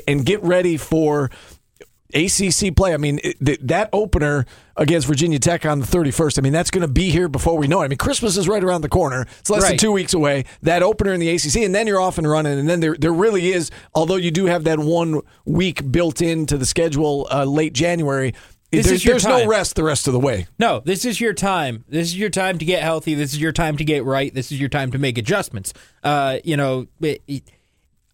and 0.07 0.25
get 0.25 0.41
ready 0.43 0.77
for 0.77 1.29
ACC 2.13 2.73
play. 2.75 2.93
I 2.93 2.97
mean, 2.97 3.19
that 3.41 3.89
opener 3.91 4.45
against 4.77 5.07
Virginia 5.07 5.39
Tech 5.39 5.65
on 5.65 5.79
the 5.81 5.85
31st, 5.85 6.39
I 6.39 6.41
mean, 6.41 6.53
that's 6.53 6.71
going 6.71 6.83
to 6.83 6.87
be 6.91 7.09
here 7.09 7.27
before 7.27 7.57
we 7.57 7.67
know 7.67 7.81
it. 7.81 7.85
I 7.85 7.87
mean, 7.89 7.97
Christmas 7.97 8.37
is 8.37 8.47
right 8.47 8.63
around 8.63 8.81
the 8.81 8.89
corner. 8.89 9.25
It's 9.39 9.49
less 9.49 9.63
than 9.71 9.77
two 9.77 9.91
weeks 9.91 10.13
away. 10.13 10.45
That 10.61 10.83
opener 10.83 11.11
in 11.13 11.19
the 11.19 11.29
ACC, 11.29 11.57
and 11.57 11.75
then 11.75 11.85
you're 11.85 11.99
off 11.99 12.17
and 12.17 12.29
running. 12.29 12.57
And 12.59 12.69
then 12.69 12.79
there, 12.79 12.95
there 12.97 13.11
really 13.13 13.51
is, 13.51 13.71
although 13.93 14.15
you 14.15 14.31
do 14.31 14.45
have 14.45 14.63
that 14.63 14.79
one 14.79 15.19
week 15.45 15.91
built 15.91 16.21
into 16.21 16.57
the 16.57 16.65
schedule 16.65 17.27
uh, 17.29 17.43
late 17.43 17.73
January, 17.73 18.33
This 18.71 18.85
there's, 18.87 19.03
there's 19.03 19.25
no 19.25 19.49
rest 19.49 19.75
the 19.75 19.83
rest 19.83 20.07
of 20.07 20.13
the 20.13 20.19
way. 20.19 20.47
No, 20.59 20.79
this 20.85 21.03
is 21.03 21.19
your 21.19 21.33
time. 21.33 21.83
This 21.89 22.07
is 22.07 22.17
your 22.17 22.29
time 22.29 22.57
to 22.59 22.63
get 22.65 22.83
healthy. 22.83 23.15
This 23.15 23.33
is 23.33 23.41
your 23.41 23.51
time 23.51 23.75
to 23.77 23.83
get 23.83 24.05
right. 24.05 24.33
This 24.33 24.49
is 24.53 24.61
your 24.61 24.69
time 24.69 24.91
to 24.91 24.97
make 24.97 25.17
adjustments. 25.17 25.73
Uh, 26.03 26.37
you 26.45 26.55
know, 26.55 26.87
it, 27.01 27.21
it- 27.27 27.43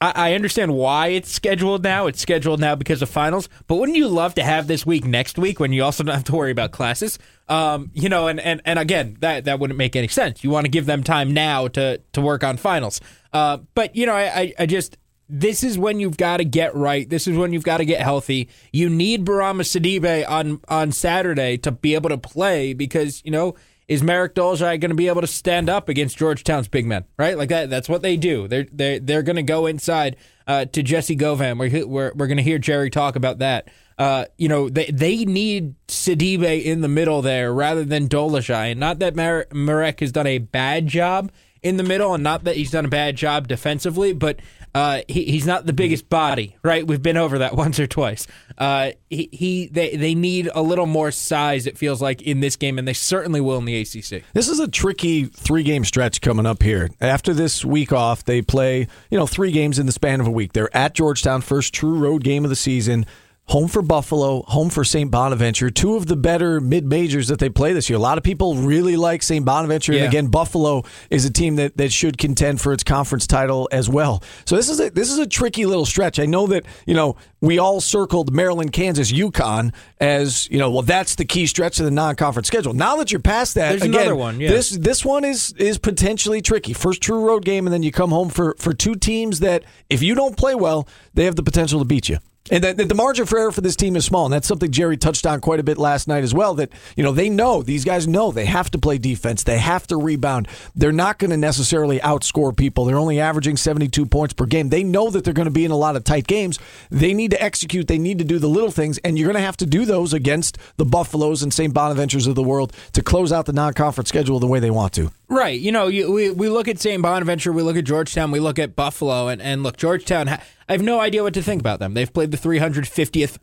I, 0.04 0.32
I 0.32 0.34
understand 0.34 0.74
why 0.74 1.08
it's 1.08 1.32
scheduled 1.32 1.82
now. 1.82 2.08
It's 2.08 2.20
scheduled 2.20 2.60
now 2.60 2.76
because 2.76 3.02
of 3.02 3.10
finals. 3.10 3.48
But 3.68 3.76
wouldn't 3.76 3.98
you 3.98 4.10
love 4.10 4.36
to 4.36 4.44
have 4.44 4.68
this 4.68 4.86
week 4.86 5.06
next 5.06 5.38
week 5.38 5.62
when 5.62 5.72
you 5.72 5.82
also 5.82 6.04
don't 6.04 6.14
have 6.14 6.26
to 6.26 6.36
worry 6.36 6.52
about 6.52 6.74
classes? 6.74 7.18
Um, 7.48 7.90
you 7.94 8.10
know, 8.10 8.28
and, 8.28 8.42
and, 8.42 8.62
and 8.66 8.78
again, 8.78 9.16
that 9.22 9.46
that 9.46 9.60
wouldn't 9.60 9.78
make 9.78 9.96
any 9.96 10.10
sense. 10.10 10.44
You 10.44 10.50
want 10.50 10.66
to 10.66 10.70
give 10.70 10.86
them 10.88 11.04
time 11.04 11.34
now 11.34 11.70
to 11.70 12.00
to 12.12 12.22
work 12.22 12.44
on 12.44 12.58
finals. 12.58 13.00
Uh, 13.32 13.60
but 13.76 13.96
you 13.96 14.06
know, 14.06 14.14
I, 14.14 14.40
I, 14.40 14.54
I 14.60 14.66
just 14.66 14.98
this 15.30 15.64
is 15.64 15.78
when 15.78 16.02
you've 16.02 16.18
got 16.18 16.38
to 16.38 16.46
get 16.46 16.76
right. 16.76 17.10
This 17.10 17.26
is 17.26 17.38
when 17.38 17.54
you've 17.54 17.64
got 17.64 17.78
to 17.78 17.86
get 17.86 18.02
healthy. 18.02 18.50
You 18.74 18.90
need 18.90 19.26
Bourama 19.26 19.62
Sidibe 19.62 20.30
on 20.30 20.60
on 20.68 20.92
Saturday 20.92 21.58
to 21.60 21.72
be 21.72 21.96
able 21.96 22.10
to 22.10 22.18
play 22.18 22.74
because 22.74 23.22
you 23.24 23.32
know 23.32 23.56
is 23.88 24.02
Marek 24.02 24.36
Dolezaj 24.36 24.80
going 24.80 24.90
to 24.90 24.96
be 24.96 25.08
able 25.08 25.22
to 25.22 25.28
stand 25.28 25.70
up 25.70 25.90
against 25.90 26.18
Georgetown's 26.18 26.68
big 26.68 26.86
men? 26.86 27.06
Right, 27.18 27.38
like 27.38 27.50
that. 27.50 27.70
That's 27.70 27.90
what 27.90 28.02
they 28.02 28.18
do. 28.18 28.48
They're 28.48 28.68
they 28.72 29.00
they're 29.00 29.24
going 29.24 29.36
to 29.36 29.44
go 29.44 29.66
inside 29.66 30.16
uh, 30.48 30.66
to 30.66 30.84
Jessie 30.84 31.16
Govan. 31.16 31.58
We're 31.58 31.86
we're, 31.86 32.14
we're 32.14 32.28
going 32.28 32.38
to 32.38 32.44
hear 32.44 32.58
Gerry 32.58 32.90
talk 32.90 33.16
about 33.16 33.40
that. 33.40 33.70
Uh, 33.98 34.26
you 34.38 34.48
know, 34.48 34.70
they 34.70 34.86
they 34.86 35.26
need 35.26 35.76
Sidibe 35.88 36.64
in 36.64 36.82
the 36.82 36.88
middle 36.88 37.22
there 37.22 37.54
rather 37.54 37.84
than 37.84 38.08
Dolezaj. 38.08 38.72
And 38.72 38.80
not 38.80 39.00
that 39.00 39.16
Mar- 39.16 39.48
Marek 39.52 40.00
has 40.00 40.12
done 40.12 40.28
a 40.28 40.40
bad 40.40 40.88
job 40.88 41.32
in 41.62 41.78
the 41.78 41.84
middle, 41.84 42.14
and 42.14 42.24
not 42.24 42.44
that 42.44 42.56
he's 42.56 42.72
done 42.72 42.86
a 42.86 42.90
bad 42.90 43.16
job 43.16 43.48
defensively, 43.48 44.14
but 44.14 44.40
uh, 44.76 45.02
he, 45.08 45.26
he's 45.26 45.46
not 45.46 45.66
the 45.66 45.74
biggest 45.74 46.10
body, 46.10 46.56
right? 46.64 46.86
We've 46.86 47.02
been 47.02 47.18
over 47.18 47.40
that 47.40 47.56
once 47.64 47.80
or 47.80 47.88
twice. 47.88 48.28
Uh, 48.58 48.92
he, 49.10 49.30
he 49.32 49.68
they 49.68 49.96
they 49.96 50.16
need 50.16 50.50
a 50.54 50.62
little 50.62 50.86
more 50.86 51.12
size. 51.12 51.68
It 51.68 51.78
feels 51.78 52.02
like 52.02 52.22
in 52.22 52.40
this 52.40 52.56
game, 52.56 52.80
and 52.80 52.88
they 52.88 52.94
certainly 52.94 53.42
will 53.42 53.58
in 53.58 53.66
the 53.66 53.80
ACC. 53.80 54.24
This 54.34 54.50
is 54.50 54.60
a 54.60 54.68
tricky 54.68 55.26
three 55.26 55.64
game 55.64 55.86
stretch 55.86 56.22
coming 56.22 56.46
up 56.46 56.64
here. 56.64 56.90
After 57.00 57.34
this 57.34 57.64
week 57.64 57.94
off, 57.94 58.26
they 58.26 58.42
play 58.42 58.88
you 59.10 59.18
know 59.18 59.28
three 59.28 59.52
games 59.52 59.80
in 59.80 59.86
the 59.86 59.92
span 59.92 60.20
of 60.20 60.28
a 60.28 60.32
week. 60.32 60.54
They're 60.54 60.76
at 60.76 60.94
Georgetown, 60.94 61.42
first 61.42 61.74
true 61.74 61.98
road 61.98 62.24
game 62.24 62.44
of 62.44 62.50
the 62.50 62.56
season. 62.56 63.06
Home 63.48 63.68
for 63.68 63.82
Buffalo, 63.82 64.42
home 64.44 64.70
for 64.70 64.86
St. 64.86 65.12
Bonaventure, 65.12 65.70
two 65.70 65.96
of 65.96 66.06
the 66.06 66.16
better 66.16 66.62
mid 66.62 66.86
majors 66.86 67.28
that 67.28 67.40
they 67.40 67.50
play 67.50 67.74
this 67.74 67.90
year. 67.90 67.98
A 67.98 68.02
lot 68.02 68.18
of 68.18 68.24
people 68.24 68.56
really 68.56 68.96
like 68.96 69.22
St. 69.22 69.44
Bonaventure, 69.46 69.92
Yeah. 69.92 70.00
and 70.00 70.08
again, 70.08 70.28
Buffalo 70.28 70.84
is 71.10 71.26
a 71.26 71.30
team 71.30 71.58
that, 71.58 71.76
that 71.76 71.92
should 71.92 72.18
contend 72.18 72.62
for 72.62 72.72
its 72.72 72.86
conference 72.86 73.28
title 73.28 73.68
as 73.70 73.90
well. 73.90 74.24
So 74.46 74.56
this 74.56 74.70
is 74.70 74.80
a 74.80 74.90
this 74.92 75.12
is 75.12 75.18
a 75.20 75.28
tricky 75.28 75.66
little 75.66 75.86
stretch. 75.86 76.20
I 76.20 76.26
know 76.26 76.48
that 76.48 76.66
you 76.88 76.94
know 76.94 77.18
we 77.42 77.60
all 77.60 77.82
circled 77.82 78.34
Maryland, 78.34 78.72
Kansas, 78.72 79.12
UConn 79.12 79.74
as 80.00 80.50
you 80.50 80.58
know. 80.58 80.72
Well, 80.72 80.82
that's 80.82 81.16
the 81.16 81.26
key 81.26 81.46
stretch 81.46 81.80
of 81.80 81.86
the 81.86 81.92
non 81.92 82.16
conference 82.16 82.48
schedule. 82.48 82.74
Now 82.74 82.96
that 82.96 83.12
you're 83.12 83.20
past 83.22 83.56
that, 83.56 83.72
There's 83.72 83.82
again, 83.84 83.94
another 84.02 84.16
one, 84.16 84.40
yeah. 84.40 84.50
this 84.52 84.70
this 84.70 85.04
one 85.04 85.26
is 85.26 85.52
is 85.58 85.78
potentially 85.78 86.42
tricky. 86.42 86.72
First 86.72 87.02
true 87.02 87.20
road 87.28 87.44
game, 87.44 87.68
and 87.68 87.74
then 87.74 87.84
you 87.84 87.92
come 87.92 88.10
home 88.12 88.30
for 88.30 88.56
for 88.58 88.74
two 88.74 88.96
teams 88.96 89.42
that 89.42 89.64
if 89.90 90.02
you 90.02 90.16
don't 90.16 90.38
play 90.38 90.56
well, 90.56 90.88
they 91.14 91.26
have 91.26 91.36
the 91.36 91.44
potential 91.44 91.80
to 91.80 91.86
beat 91.86 92.08
you. 92.08 92.20
And 92.52 92.62
the, 92.62 92.74
the 92.74 92.94
margin 92.94 93.26
for 93.26 93.40
error 93.40 93.54
for 93.54 93.62
this 93.62 93.78
team 93.78 93.96
is 93.96 94.04
small, 94.04 94.26
and 94.26 94.34
that's 94.34 94.48
something 94.48 94.70
Gerry 94.70 94.98
touched 94.98 95.26
on 95.26 95.40
quite 95.40 95.62
a 95.62 95.64
bit 95.64 95.78
last 95.78 96.10
night 96.10 96.26
as 96.26 96.34
well. 96.34 96.56
That 96.56 96.72
you 96.98 97.04
know 97.04 97.14
they 97.14 97.30
know 97.30 97.64
these 97.64 97.86
guys 97.86 98.06
know 98.06 98.34
they 98.34 98.46
have 98.46 98.70
to 98.72 98.78
play 98.78 98.98
defense, 98.98 99.44
they 99.44 99.60
have 99.60 99.88
to 99.88 99.96
rebound. 99.96 100.50
They're 100.76 100.92
not 100.92 101.20
going 101.20 101.32
to 101.32 101.38
necessarily 101.38 102.00
outscore 102.00 102.56
people. 102.56 102.84
They're 102.84 102.98
only 102.98 103.22
averaging 103.22 103.56
seventy 103.56 103.88
two 103.88 104.06
points 104.06 104.34
per 104.34 104.46
game. 104.46 104.68
They 104.68 104.84
know 104.84 105.10
that 105.10 105.24
they're 105.24 105.34
going 105.34 105.46
to 105.46 105.52
be 105.52 105.64
in 105.64 105.72
a 105.72 105.78
lot 105.78 105.96
of 105.96 106.04
tight 106.04 106.28
games. 106.28 106.60
They 106.92 107.14
need 107.14 107.32
to 107.32 107.42
execute. 107.42 107.88
They 107.88 107.98
need 107.98 108.20
to 108.20 108.26
do 108.26 108.40
the 108.40 108.50
little 108.50 108.72
things, 108.72 108.98
and 109.00 109.18
you're 109.18 109.28
going 109.28 109.42
to 109.42 109.46
have 109.46 109.58
to 109.58 109.66
do 109.66 109.86
those 109.86 110.12
against 110.12 110.58
the 110.76 110.86
Buffaloes 110.86 111.44
and 111.44 111.54
St. 111.54 111.74
Bonaventures 111.74 112.28
of 112.28 112.36
the 112.36 112.44
world 112.44 112.74
to 112.92 113.02
close 113.02 113.32
out 113.32 113.46
the 113.46 113.54
non 113.54 113.74
conference 113.74 114.10
schedule 114.10 114.40
the 114.40 114.48
way 114.48 114.60
they 114.60 114.72
want 114.72 114.92
to. 114.94 115.12
Right. 115.30 115.58
You 115.60 115.72
know, 115.72 115.88
you, 115.88 116.12
we 116.12 116.30
we 116.30 116.50
look 116.50 116.68
at 116.68 116.80
St. 116.80 117.02
Bonaventure, 117.02 117.54
we 117.54 117.64
look 117.64 117.78
at 117.78 117.86
Georgetown, 117.86 118.32
we 118.32 118.42
look 118.42 118.60
at 118.60 118.76
Buffalo, 118.76 119.30
and, 119.30 119.42
and 119.42 119.64
look, 119.64 119.78
Georgetown, 119.78 120.28
ha- 120.28 120.42
I 120.68 120.74
have 120.74 120.82
no 120.82 121.00
idea 121.00 121.24
what 121.24 121.34
to 121.36 121.44
think 121.44 121.60
about 121.60 121.80
them. 121.80 121.94
They've 121.94 122.12
played 122.12 122.32
the 122.32 122.38
350th 122.38 123.38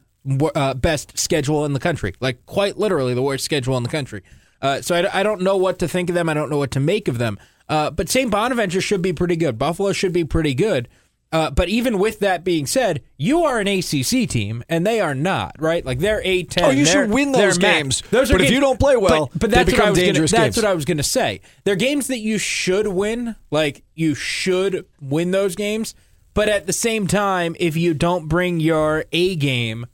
uh, 0.54 0.74
best 0.74 1.18
schedule 1.18 1.64
in 1.64 1.72
the 1.72 1.80
country, 1.80 2.14
like 2.20 2.44
quite 2.46 2.78
literally 2.78 3.14
the 3.14 3.22
worst 3.22 3.44
schedule 3.44 3.76
in 3.76 3.82
the 3.82 3.88
country. 3.88 4.22
Uh, 4.62 4.82
so 4.82 4.94
I, 4.94 5.20
I 5.20 5.22
don't 5.22 5.40
know 5.40 5.56
what 5.56 5.78
to 5.78 5.88
think 5.88 6.08
of 6.10 6.14
them. 6.14 6.28
I 6.28 6.34
don't 6.34 6.50
know 6.50 6.58
what 6.58 6.70
to 6.72 6.80
make 6.80 7.08
of 7.08 7.18
them. 7.18 7.38
Uh, 7.68 7.90
but 7.90 8.08
St. 8.08 8.30
Bonaventure 8.30 8.80
should 8.80 9.00
be 9.00 9.12
pretty 9.12 9.36
good. 9.36 9.58
Buffalo 9.58 9.92
should 9.92 10.12
be 10.12 10.24
pretty 10.24 10.54
good. 10.54 10.88
Uh, 11.32 11.48
but 11.48 11.68
even 11.68 12.00
with 12.00 12.18
that 12.18 12.42
being 12.42 12.66
said, 12.66 13.02
you 13.16 13.44
are 13.44 13.60
an 13.60 13.68
ACC 13.68 14.28
team, 14.28 14.64
and 14.68 14.84
they 14.84 15.00
are 15.00 15.14
not, 15.14 15.54
right? 15.60 15.86
Like 15.86 16.00
they're 16.00 16.20
eight 16.24 16.50
ten. 16.50 16.64
Oh, 16.64 16.70
you 16.70 16.84
they're- 16.84 17.04
should 17.04 17.10
win 17.10 17.30
those 17.30 17.56
games. 17.56 18.02
Those 18.10 18.30
are 18.30 18.34
But 18.34 18.40
if 18.42 18.50
you 18.50 18.58
don't 18.58 18.80
play 18.80 18.96
well, 18.96 19.30
but, 19.32 19.38
but 19.42 19.50
that's 19.52 19.68
what 19.68 19.76
become 19.76 19.86
I 19.86 19.90
was 19.90 19.98
dangerous 20.00 20.32
Gonna, 20.32 20.44
games. 20.46 20.56
that's 20.56 20.64
what 20.64 20.70
I 20.70 20.74
was 20.74 20.84
going 20.84 20.96
to 20.96 21.04
say. 21.04 21.40
They're 21.62 21.76
games 21.76 22.08
that 22.08 22.18
you 22.18 22.36
should 22.36 22.88
win. 22.88 23.36
Like 23.52 23.84
you 23.94 24.16
should 24.16 24.86
win 25.00 25.30
those 25.30 25.54
games. 25.54 25.94
But 26.34 26.48
at 26.48 26.66
the 26.66 26.72
same 26.72 27.06
time, 27.06 27.56
if 27.58 27.76
you 27.76 27.94
don't 27.94 28.28
bring 28.28 28.60
your 28.60 29.04
A 29.12 29.36
game, 29.36 29.86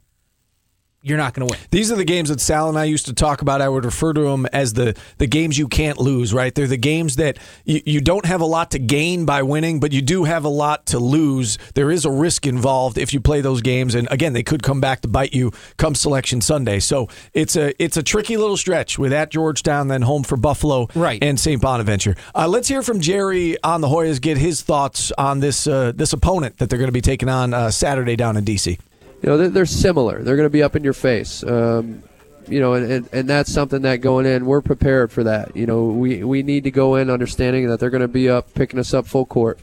you're 1.07 1.17
not 1.17 1.33
going 1.33 1.47
to 1.47 1.51
win. 1.51 1.59
These 1.71 1.91
are 1.91 1.95
the 1.95 2.03
games 2.05 2.29
that 2.29 2.41
Sal 2.41 2.69
and 2.69 2.77
I 2.77 2.83
used 2.85 3.05
to 3.07 3.13
talk 3.13 3.41
about. 3.41 3.61
I 3.61 3.69
would 3.69 3.85
refer 3.85 4.13
to 4.13 4.21
them 4.21 4.45
as 4.47 4.73
the 4.73 4.95
the 5.17 5.27
games 5.27 5.57
you 5.57 5.67
can't 5.67 5.97
lose, 5.99 6.33
right? 6.33 6.53
They're 6.53 6.67
the 6.67 6.77
games 6.77 7.15
that 7.17 7.37
you, 7.65 7.81
you 7.85 8.01
don't 8.01 8.25
have 8.25 8.41
a 8.41 8.45
lot 8.45 8.71
to 8.71 8.79
gain 8.79 9.25
by 9.25 9.43
winning, 9.43 9.79
but 9.79 9.91
you 9.91 10.01
do 10.01 10.25
have 10.25 10.43
a 10.45 10.49
lot 10.49 10.85
to 10.87 10.99
lose. 10.99 11.57
There 11.73 11.91
is 11.91 12.05
a 12.05 12.11
risk 12.11 12.45
involved 12.45 12.97
if 12.97 13.13
you 13.13 13.19
play 13.19 13.41
those 13.41 13.61
games, 13.61 13.95
and 13.95 14.07
again, 14.11 14.33
they 14.33 14.43
could 14.43 14.63
come 14.63 14.81
back 14.81 15.01
to 15.01 15.07
bite 15.07 15.33
you 15.33 15.51
come 15.77 15.95
Selection 15.95 16.41
Sunday. 16.41 16.79
So 16.79 17.07
it's 17.33 17.55
a 17.55 17.73
it's 17.81 17.97
a 17.97 18.03
tricky 18.03 18.37
little 18.37 18.57
stretch 18.57 18.99
with 18.99 19.13
at 19.13 19.31
Georgetown, 19.31 19.87
then 19.87 20.01
home 20.01 20.23
for 20.23 20.37
Buffalo, 20.37 20.87
Right. 20.95 21.23
and 21.23 21.39
St. 21.39 21.61
Bonaventure. 21.61 22.15
Uh, 22.35 22.47
let's 22.47 22.67
hear 22.67 22.81
from 22.81 22.99
Gerry 22.99 23.61
on 23.63 23.81
the 23.81 23.87
Hoyas. 23.87 24.19
Get 24.21 24.37
his 24.37 24.61
thoughts 24.61 25.11
on 25.17 25.39
this 25.39 25.67
uh, 25.67 25.91
this 25.95 26.13
opponent 26.13 26.57
that 26.57 26.69
they're 26.69 26.79
going 26.79 26.87
to 26.89 26.91
be 26.91 27.01
taking 27.01 27.29
on 27.29 27.53
uh, 27.53 27.71
Saturday 27.71 28.15
down 28.15 28.37
in 28.37 28.45
DC. 28.45 28.77
You 29.21 29.29
know 29.29 29.37
they're, 29.37 29.49
they're 29.49 29.65
similar. 29.65 30.23
They're 30.23 30.35
going 30.35 30.45
to 30.45 30.51
be 30.51 30.63
up 30.63 30.75
in 30.75 30.83
your 30.83 30.93
face. 30.93 31.43
Um, 31.43 32.03
you 32.47 32.59
know, 32.59 32.73
and, 32.73 32.91
and, 32.91 33.09
and 33.11 33.29
that's 33.29 33.51
something 33.51 33.81
that 33.81 33.97
going 33.97 34.25
in, 34.25 34.45
we're 34.45 34.61
prepared 34.61 35.11
for 35.11 35.23
that. 35.23 35.55
You 35.55 35.65
know, 35.65 35.85
we, 35.85 36.23
we 36.23 36.43
need 36.43 36.63
to 36.63 36.71
go 36.71 36.95
in 36.95 37.09
understanding 37.09 37.67
that 37.67 37.79
they're 37.79 37.89
going 37.89 38.01
to 38.01 38.07
be 38.07 38.29
up, 38.29 38.53
picking 38.53 38.79
us 38.79 38.93
up 38.93 39.05
full 39.05 39.25
court, 39.25 39.59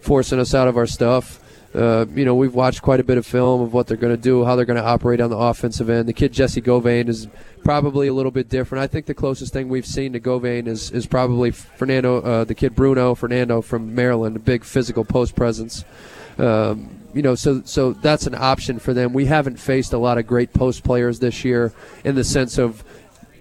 forcing 0.00 0.38
us 0.38 0.54
out 0.54 0.68
of 0.68 0.76
our 0.76 0.86
stuff. 0.86 1.40
Uh, 1.74 2.06
you 2.14 2.24
know, 2.24 2.34
we've 2.34 2.54
watched 2.54 2.80
quite 2.80 2.98
a 2.98 3.04
bit 3.04 3.18
of 3.18 3.26
film 3.26 3.60
of 3.60 3.72
what 3.72 3.86
they're 3.86 3.96
going 3.96 4.14
to 4.14 4.20
do, 4.20 4.44
how 4.44 4.56
they're 4.56 4.64
going 4.64 4.78
to 4.78 4.84
operate 4.84 5.20
on 5.20 5.28
the 5.28 5.36
offensive 5.36 5.90
end. 5.90 6.08
The 6.08 6.14
kid 6.14 6.32
Jessie 6.32 6.62
Govan 6.62 7.08
is 7.08 7.28
probably 7.62 8.08
a 8.08 8.14
little 8.14 8.30
bit 8.32 8.48
different. 8.48 8.82
I 8.82 8.86
think 8.86 9.06
the 9.06 9.14
closest 9.14 9.52
thing 9.52 9.68
we've 9.68 9.86
seen 9.86 10.14
to 10.14 10.20
Govan 10.20 10.66
is, 10.66 10.90
is 10.90 11.06
probably 11.06 11.50
Fernando, 11.50 12.22
uh, 12.22 12.44
the 12.44 12.54
kid 12.54 12.74
Bruno 12.74 13.14
Fernando 13.14 13.60
from 13.60 13.94
Maryland, 13.94 14.36
a 14.36 14.40
big 14.40 14.64
physical 14.64 15.04
post 15.04 15.36
presence. 15.36 15.84
Um, 16.38 16.97
you 17.14 17.22
know, 17.22 17.34
so 17.34 17.62
so 17.64 17.92
that's 17.92 18.26
an 18.26 18.34
option 18.34 18.78
for 18.78 18.92
them. 18.92 19.12
We 19.12 19.26
haven't 19.26 19.58
faced 19.58 19.92
a 19.92 19.98
lot 19.98 20.18
of 20.18 20.26
great 20.26 20.52
post 20.52 20.84
players 20.84 21.18
this 21.18 21.44
year 21.44 21.72
in 22.04 22.14
the 22.14 22.24
sense 22.24 22.58
of 22.58 22.84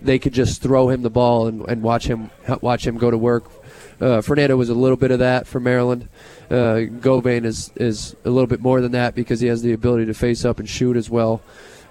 they 0.01 0.19
could 0.19 0.33
just 0.33 0.62
throw 0.62 0.89
him 0.89 1.01
the 1.01 1.09
ball 1.09 1.47
and, 1.47 1.67
and 1.67 1.81
watch 1.81 2.07
him 2.07 2.29
watch 2.62 2.86
him 2.86 2.97
go 2.97 3.12
to 3.12 3.17
work. 3.17 3.51
Uh, 4.00 4.21
Fernando 4.21 4.55
was 4.55 4.69
a 4.69 4.74
little 4.75 4.97
bit 4.97 5.12
of 5.12 5.19
that 5.19 5.47
for 5.47 5.59
Maryland. 5.59 6.07
Uh, 6.50 6.86
is 6.86 7.71
is 7.75 8.15
a 8.24 8.29
little 8.29 8.47
bit 8.47 8.62
more 8.62 8.79
than 8.79 8.91
that 8.93 9.15
because 9.15 9.39
he 9.39 9.47
has 9.47 9.62
the 9.62 9.74
ability 9.74 10.05
to 10.05 10.13
face 10.13 10.45
up 10.45 10.59
and 10.59 10.69
shoot 10.69 10.95
as 10.95 11.09
well. 11.09 11.41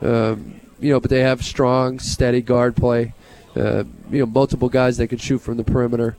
Um, 0.00 0.60
you 0.78 0.92
know, 0.92 1.00
but 1.00 1.10
they 1.10 1.20
have 1.20 1.44
strong, 1.44 1.98
steady 1.98 2.42
guard 2.42 2.76
play. 2.76 3.14
Uh, 3.54 3.84
you 4.10 4.20
know, 4.20 4.26
multiple 4.26 4.68
guys 4.68 4.98
that 4.98 5.08
can 5.08 5.18
shoot 5.18 5.38
from 5.38 5.56
the 5.56 5.64
perimeter. 5.64 6.16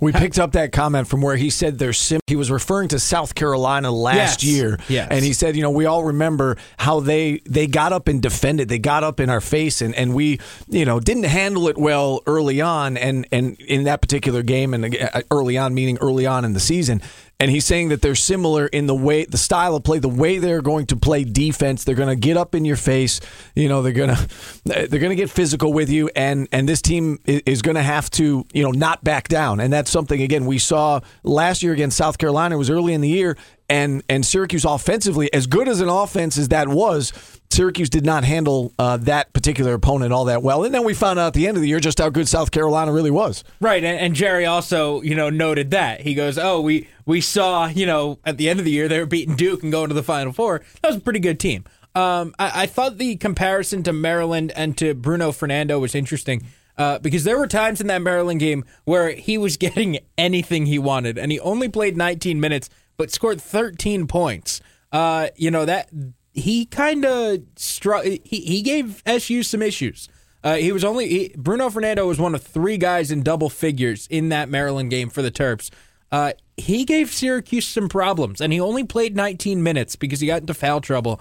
We 0.00 0.12
picked 0.12 0.38
up 0.38 0.52
that 0.52 0.72
comment 0.72 1.06
from 1.08 1.22
where 1.22 1.36
he 1.36 1.50
said 1.50 1.78
they're 1.78 1.92
sim. 1.92 2.20
He 2.26 2.36
was 2.36 2.50
referring 2.50 2.88
to 2.88 2.98
South 2.98 3.34
Carolina 3.34 3.90
last 3.92 4.42
Yes. 4.42 4.44
year, 4.44 4.78
Yes. 4.88 5.08
and 5.10 5.24
he 5.24 5.32
said, 5.32 5.56
you 5.56 5.62
know, 5.62 5.70
we 5.70 5.86
all 5.86 6.04
remember 6.04 6.56
how 6.78 7.00
they 7.00 7.40
they 7.46 7.66
got 7.68 7.92
up 7.92 8.08
and 8.08 8.20
defended. 8.20 8.68
They 8.68 8.78
got 8.80 9.04
up 9.04 9.20
in 9.20 9.30
our 9.30 9.40
face, 9.40 9.80
and, 9.80 9.94
and 9.94 10.12
we, 10.14 10.40
you 10.68 10.84
know, 10.84 10.98
didn't 11.00 11.24
handle 11.24 11.68
it 11.68 11.78
well 11.78 12.20
early 12.26 12.60
on, 12.60 12.96
and 12.96 13.26
and 13.30 13.58
in 13.60 13.84
that 13.84 14.02
particular 14.02 14.42
game, 14.42 14.74
and 14.74 14.96
uh, 14.96 15.22
early 15.30 15.56
on 15.56 15.74
meaning 15.74 15.96
early 16.00 16.26
on 16.26 16.44
in 16.44 16.54
the 16.54 16.60
season. 16.60 17.00
And 17.44 17.50
he's 17.50 17.66
saying 17.66 17.90
that 17.90 18.00
they're 18.00 18.14
similar 18.14 18.68
in 18.68 18.86
the 18.86 18.94
way, 18.94 19.26
the 19.26 19.36
style 19.36 19.76
of 19.76 19.84
play, 19.84 19.98
the 19.98 20.08
way 20.08 20.38
they're 20.38 20.62
going 20.62 20.86
to 20.86 20.96
play 20.96 21.24
defense. 21.24 21.84
They're 21.84 21.94
going 21.94 22.08
to 22.08 22.16
get 22.16 22.38
up 22.38 22.54
in 22.54 22.64
your 22.64 22.78
face. 22.78 23.20
You 23.54 23.68
know, 23.68 23.82
they're 23.82 23.92
gonna 23.92 24.16
they're 24.64 24.86
going 24.88 25.10
to 25.10 25.14
get 25.14 25.28
physical 25.28 25.70
with 25.70 25.90
you, 25.90 26.08
and 26.16 26.48
and 26.52 26.66
this 26.66 26.80
team 26.80 27.18
is 27.26 27.60
going 27.60 27.74
to 27.74 27.82
have 27.82 28.08
to 28.12 28.46
you 28.54 28.62
know 28.62 28.70
not 28.70 29.04
back 29.04 29.28
down. 29.28 29.60
And 29.60 29.70
that's 29.70 29.90
something 29.90 30.22
again 30.22 30.46
we 30.46 30.56
saw 30.56 31.00
last 31.22 31.62
year 31.62 31.74
against 31.74 31.98
South 31.98 32.16
Carolina. 32.16 32.54
It 32.54 32.58
was 32.58 32.70
early 32.70 32.94
in 32.94 33.02
the 33.02 33.10
year, 33.10 33.36
and 33.68 34.02
and 34.08 34.24
Syracuse 34.24 34.64
offensively, 34.64 35.32
as 35.32 35.46
good 35.46 35.68
as 35.68 35.80
an 35.80 35.88
offense 35.88 36.36
as 36.38 36.48
that 36.48 36.68
was, 36.68 37.12
Syracuse 37.50 37.88
did 37.88 38.04
not 38.04 38.24
handle 38.24 38.72
uh, 38.78 38.96
that 38.98 39.32
particular 39.32 39.74
opponent 39.74 40.12
all 40.12 40.24
that 40.26 40.42
well. 40.42 40.64
And 40.64 40.74
then 40.74 40.84
we 40.84 40.94
found 40.94 41.18
out 41.18 41.28
at 41.28 41.34
the 41.34 41.46
end 41.46 41.56
of 41.56 41.62
the 41.62 41.68
year 41.68 41.80
just 41.80 41.98
how 41.98 42.10
good 42.10 42.28
South 42.28 42.50
Carolina 42.50 42.92
really 42.92 43.10
was. 43.10 43.44
Right, 43.60 43.82
and, 43.82 43.98
and 43.98 44.14
Gerry 44.14 44.44
also, 44.46 45.00
you 45.02 45.14
know, 45.14 45.30
noted 45.30 45.70
that 45.70 46.00
he 46.00 46.14
goes, 46.14 46.38
"Oh, 46.38 46.60
we 46.60 46.88
we 47.06 47.20
saw, 47.20 47.66
you 47.66 47.86
know, 47.86 48.18
at 48.24 48.36
the 48.36 48.48
end 48.48 48.58
of 48.58 48.64
the 48.64 48.72
year 48.72 48.88
they 48.88 48.98
were 48.98 49.06
beating 49.06 49.36
Duke 49.36 49.62
and 49.62 49.72
going 49.72 49.88
to 49.88 49.94
the 49.94 50.02
Final 50.02 50.32
Four. 50.32 50.62
That 50.82 50.88
was 50.88 50.96
a 50.96 51.00
pretty 51.00 51.20
good 51.20 51.40
team." 51.40 51.64
Um, 51.94 52.34
I, 52.38 52.62
I 52.62 52.66
thought 52.66 52.98
the 52.98 53.16
comparison 53.16 53.84
to 53.84 53.92
Maryland 53.92 54.52
and 54.56 54.76
to 54.78 54.94
Bruno 54.94 55.30
Fernando 55.30 55.78
was 55.78 55.94
interesting 55.94 56.44
uh, 56.76 56.98
because 56.98 57.24
there 57.24 57.38
were 57.38 57.46
times 57.46 57.80
in 57.80 57.86
that 57.86 58.02
Maryland 58.02 58.40
game 58.40 58.64
where 58.84 59.10
he 59.10 59.38
was 59.38 59.56
getting 59.64 59.98
anything 60.18 60.66
he 60.66 60.78
wanted, 60.78 61.18
and 61.18 61.30
he 61.30 61.40
only 61.40 61.68
played 61.68 61.96
19 61.96 62.40
minutes 62.40 62.68
but 62.96 63.10
scored 63.10 63.40
13 63.40 64.06
points. 64.06 64.60
Uh, 64.92 65.28
you 65.36 65.50
know 65.50 65.64
that 65.64 65.90
he 66.32 66.66
kind 66.66 67.04
of 67.04 67.38
struck. 67.56 68.04
He 68.04 68.20
he 68.24 68.62
gave 68.62 69.02
SU 69.06 69.42
some 69.42 69.62
issues. 69.62 70.08
Uh, 70.42 70.56
he 70.56 70.72
was 70.72 70.84
only 70.84 71.08
he, 71.08 71.34
Bruno 71.36 71.70
Fernando 71.70 72.06
was 72.06 72.18
one 72.18 72.34
of 72.34 72.42
three 72.42 72.76
guys 72.76 73.10
in 73.10 73.22
double 73.22 73.48
figures 73.48 74.06
in 74.08 74.28
that 74.28 74.48
Maryland 74.48 74.90
game 74.90 75.08
for 75.08 75.22
the 75.22 75.30
Terps. 75.30 75.70
Uh, 76.12 76.32
he 76.56 76.84
gave 76.84 77.12
Syracuse 77.12 77.66
some 77.66 77.88
problems, 77.88 78.40
and 78.40 78.52
he 78.52 78.60
only 78.60 78.84
played 78.84 79.16
19 79.16 79.62
minutes 79.62 79.96
because 79.96 80.20
he 80.20 80.26
got 80.26 80.42
into 80.42 80.54
foul 80.54 80.80
trouble. 80.80 81.20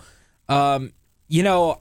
Um, 0.49 0.93
you 1.27 1.41
know, 1.41 1.79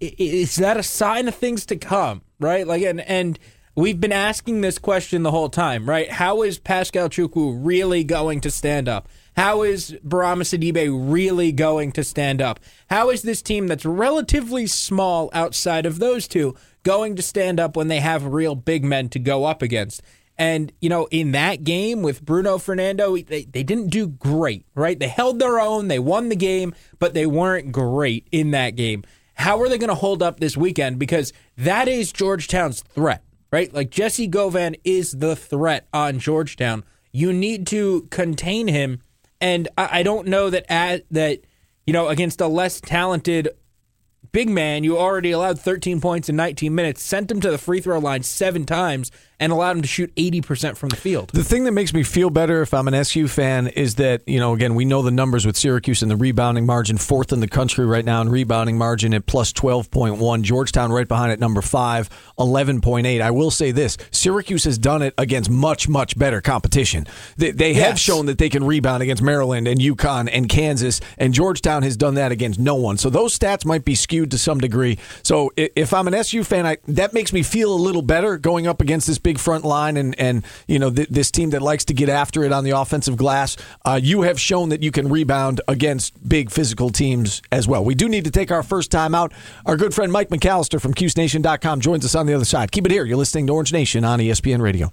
is 0.00 0.56
that 0.56 0.76
a 0.76 0.82
sign 0.82 1.26
of 1.26 1.34
things 1.34 1.66
to 1.66 1.76
come? 1.76 2.22
Right? 2.38 2.66
Like, 2.66 2.82
and 2.82 3.00
and 3.00 3.38
we've 3.74 4.00
been 4.00 4.12
asking 4.12 4.60
this 4.60 4.78
question 4.78 5.22
the 5.22 5.30
whole 5.30 5.48
time, 5.48 5.88
right? 5.88 6.10
How 6.10 6.42
is 6.42 6.58
Pascal 6.58 7.08
Chukwu 7.08 7.58
really 7.64 8.04
going 8.04 8.40
to 8.40 8.50
stand 8.50 8.88
up? 8.88 9.08
How 9.36 9.62
is 9.62 9.96
Barama 10.06 10.42
Sidibe 10.42 11.10
really 11.10 11.52
going 11.52 11.92
to 11.92 12.04
stand 12.04 12.42
up? 12.42 12.60
How 12.88 13.10
is 13.10 13.22
this 13.22 13.42
team 13.42 13.68
that's 13.68 13.84
relatively 13.84 14.66
small 14.66 15.30
outside 15.32 15.86
of 15.86 15.98
those 15.98 16.28
two 16.28 16.54
going 16.82 17.16
to 17.16 17.22
stand 17.22 17.60
up 17.60 17.76
when 17.76 17.88
they 17.88 18.00
have 18.00 18.24
real 18.26 18.54
big 18.54 18.84
men 18.84 19.08
to 19.10 19.18
go 19.18 19.44
up 19.44 19.62
against? 19.62 20.02
And, 20.36 20.72
you 20.80 20.88
know, 20.88 21.06
in 21.10 21.32
that 21.32 21.64
game 21.64 22.00
with 22.00 22.24
Bruno 22.24 22.56
Fernando, 22.56 23.14
they, 23.14 23.44
they 23.44 23.62
didn't 23.62 23.88
do 23.88 24.08
great, 24.08 24.64
right? 24.74 24.98
They 24.98 25.08
held 25.08 25.38
their 25.38 25.60
own, 25.60 25.88
they 25.88 25.98
won 25.98 26.30
the 26.30 26.36
game, 26.36 26.74
but 26.98 27.12
they 27.12 27.26
weren't 27.26 27.72
great 27.72 28.26
in 28.32 28.50
that 28.52 28.70
game. 28.70 29.04
How 29.34 29.60
are 29.60 29.68
they 29.68 29.78
going 29.78 29.88
to 29.88 29.94
hold 29.94 30.22
up 30.22 30.40
this 30.40 30.56
weekend? 30.56 30.98
Because 30.98 31.34
that 31.58 31.88
is 31.88 32.10
Georgetown's 32.10 32.80
threat, 32.80 33.22
right? 33.50 33.72
Like 33.72 33.90
Jessie 33.90 34.26
Govan 34.26 34.76
is 34.84 35.12
the 35.12 35.36
threat 35.36 35.88
on 35.92 36.18
Georgetown. 36.18 36.84
You 37.12 37.32
need 37.32 37.66
to 37.68 38.02
contain 38.10 38.68
him. 38.68 39.00
And 39.40 39.68
I, 39.76 40.00
I 40.00 40.02
don't 40.02 40.28
know 40.28 40.50
that 40.50 40.66
at, 40.70 41.04
that, 41.10 41.40
you 41.86 41.92
know, 41.92 42.08
against 42.08 42.40
a 42.40 42.46
less 42.46 42.80
talented 42.80 43.48
big 44.32 44.48
man, 44.48 44.84
you 44.84 44.96
already 44.98 45.32
allowed 45.32 45.58
13 45.58 46.00
points 46.00 46.28
in 46.28 46.36
19 46.36 46.74
minutes, 46.74 47.02
sent 47.02 47.30
him 47.30 47.40
to 47.40 47.50
the 47.50 47.58
free 47.58 47.80
throw 47.80 47.98
line 47.98 48.22
seven 48.22 48.64
times, 48.64 49.10
and 49.40 49.52
allowed 49.52 49.76
him 49.76 49.82
to 49.82 49.88
shoot 49.88 50.14
80% 50.14 50.76
from 50.76 50.90
the 50.90 50.96
field. 50.96 51.30
The 51.32 51.42
thing 51.42 51.64
that 51.64 51.72
makes 51.72 51.94
me 51.94 52.02
feel 52.02 52.28
better 52.28 52.60
if 52.60 52.74
I'm 52.74 52.86
an 52.86 52.94
SU 52.94 53.26
fan 53.26 53.68
is 53.68 53.94
that, 53.96 54.22
you 54.28 54.38
know, 54.38 54.52
again, 54.52 54.74
we 54.74 54.84
know 54.84 55.00
the 55.00 55.10
numbers 55.10 55.46
with 55.46 55.56
Syracuse 55.56 56.02
and 56.02 56.10
the 56.10 56.16
rebounding 56.16 56.66
margin, 56.66 56.98
fourth 56.98 57.32
in 57.32 57.40
the 57.40 57.48
country 57.48 57.86
right 57.86 58.04
now 58.04 58.20
in 58.20 58.28
rebounding 58.28 58.76
margin 58.76 59.14
at 59.14 59.24
plus 59.24 59.52
12.1. 59.54 60.42
Georgetown 60.42 60.92
right 60.92 61.08
behind 61.08 61.32
at 61.32 61.40
number 61.40 61.62
five, 61.62 62.10
11.8. 62.38 63.20
I 63.22 63.30
will 63.30 63.50
say 63.50 63.70
this 63.72 63.96
Syracuse 64.10 64.64
has 64.64 64.76
done 64.76 65.00
it 65.00 65.14
against 65.16 65.48
much, 65.48 65.88
much 65.88 66.18
better 66.18 66.42
competition. 66.42 67.06
They, 67.38 67.50
they 67.50 67.74
have 67.74 67.98
shown 67.98 68.26
that 68.26 68.36
they 68.36 68.50
can 68.50 68.62
rebound 68.64 69.02
against 69.02 69.22
Maryland 69.22 69.66
and 69.66 69.80
UConn 69.80 70.28
and 70.30 70.50
Kansas, 70.50 71.00
and 71.16 71.32
Georgetown 71.32 71.82
has 71.82 71.96
done 71.96 72.14
that 72.14 72.30
against 72.30 72.58
no 72.58 72.74
one. 72.74 72.98
So 72.98 73.08
those 73.08 73.38
stats 73.38 73.64
might 73.64 73.86
be 73.86 73.94
skewed 73.94 74.30
to 74.32 74.38
some 74.38 74.58
degree. 74.58 74.98
So 75.22 75.50
if 75.56 75.94
I'm 75.94 76.06
an 76.08 76.14
SU 76.14 76.44
fan, 76.44 76.66
I, 76.66 76.76
that 76.88 77.14
makes 77.14 77.32
me 77.32 77.42
feel 77.42 77.72
a 77.72 77.80
little 77.80 78.02
better 78.02 78.36
going 78.36 78.66
up 78.66 78.82
against 78.82 79.06
this 79.06 79.18
big 79.18 79.29
front 79.38 79.64
line 79.64 79.96
and 79.96 80.18
and 80.18 80.44
you 80.66 80.78
know 80.78 80.90
th- 80.90 81.08
this 81.08 81.30
team 81.30 81.50
that 81.50 81.62
likes 81.62 81.84
to 81.86 81.94
get 81.94 82.08
after 82.08 82.42
it 82.44 82.52
on 82.52 82.64
the 82.64 82.70
offensive 82.70 83.16
glass. 83.16 83.56
Uh, 83.84 84.00
you 84.02 84.22
have 84.22 84.40
shown 84.40 84.70
that 84.70 84.82
you 84.82 84.90
can 84.90 85.08
rebound 85.08 85.60
against 85.68 86.28
big 86.28 86.50
physical 86.50 86.90
teams 86.90 87.42
as 87.52 87.68
well. 87.68 87.84
We 87.84 87.94
do 87.94 88.08
need 88.08 88.24
to 88.24 88.30
take 88.30 88.50
our 88.50 88.62
first 88.62 88.90
time 88.90 89.14
out. 89.14 89.32
Our 89.66 89.76
good 89.76 89.94
friend 89.94 90.10
Mike 90.10 90.28
McAllister 90.30 90.80
from 90.80 90.94
CuseNation.com 90.94 91.80
joins 91.80 92.04
us 92.04 92.14
on 92.14 92.26
the 92.26 92.34
other 92.34 92.44
side. 92.44 92.72
Keep 92.72 92.86
it 92.86 92.92
here. 92.92 93.04
You're 93.04 93.18
listening 93.18 93.46
to 93.48 93.52
Orange 93.52 93.72
Nation 93.72 94.04
on 94.04 94.18
ESPN 94.18 94.60
Radio. 94.60 94.92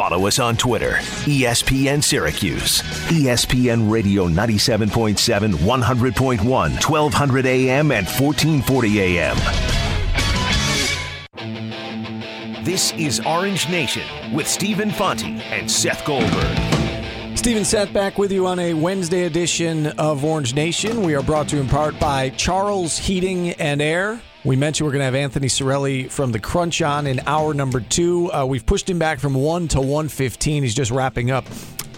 Follow 0.00 0.26
us 0.26 0.38
on 0.38 0.56
Twitter, 0.56 0.92
ESPN 1.26 2.02
Syracuse. 2.02 2.80
ESPN 3.10 3.90
Radio 3.90 4.28
97.7, 4.28 5.52
100.1, 5.52 6.42
1200 6.42 7.46
AM, 7.46 7.92
and 7.92 8.06
1440 8.06 9.18
AM. 9.18 9.89
This 12.62 12.92
is 12.92 13.20
Orange 13.20 13.70
Nation 13.70 14.34
with 14.34 14.46
Stephen 14.46 14.90
Fonte 14.90 15.24
and 15.24 15.70
Seth 15.70 16.04
Goldberg. 16.04 16.58
Stephen 17.34 17.64
Seth 17.64 17.90
back 17.90 18.18
with 18.18 18.30
you 18.30 18.46
on 18.46 18.58
a 18.58 18.74
Wednesday 18.74 19.24
edition 19.24 19.86
of 19.86 20.22
Orange 20.26 20.54
Nation. 20.54 21.00
We 21.02 21.14
are 21.14 21.22
brought 21.22 21.48
to 21.48 21.56
you 21.56 21.62
in 21.62 21.68
part 21.68 21.98
by 21.98 22.28
Charles 22.28 22.98
Heating 22.98 23.52
and 23.52 23.80
Air. 23.80 24.20
We 24.44 24.56
mentioned 24.56 24.84
we're 24.84 24.92
going 24.92 25.00
to 25.00 25.06
have 25.06 25.14
Anthony 25.14 25.48
Sorelli 25.48 26.10
from 26.10 26.32
the 26.32 26.38
Crunch 26.38 26.82
on 26.82 27.06
in 27.06 27.20
hour 27.26 27.54
number 27.54 27.80
two. 27.80 28.30
Uh, 28.30 28.44
we've 28.44 28.66
pushed 28.66 28.90
him 28.90 28.98
back 28.98 29.20
from 29.20 29.32
1 29.32 29.68
to 29.68 29.78
115. 29.80 30.62
He's 30.62 30.74
just 30.74 30.90
wrapping 30.90 31.30
up 31.30 31.46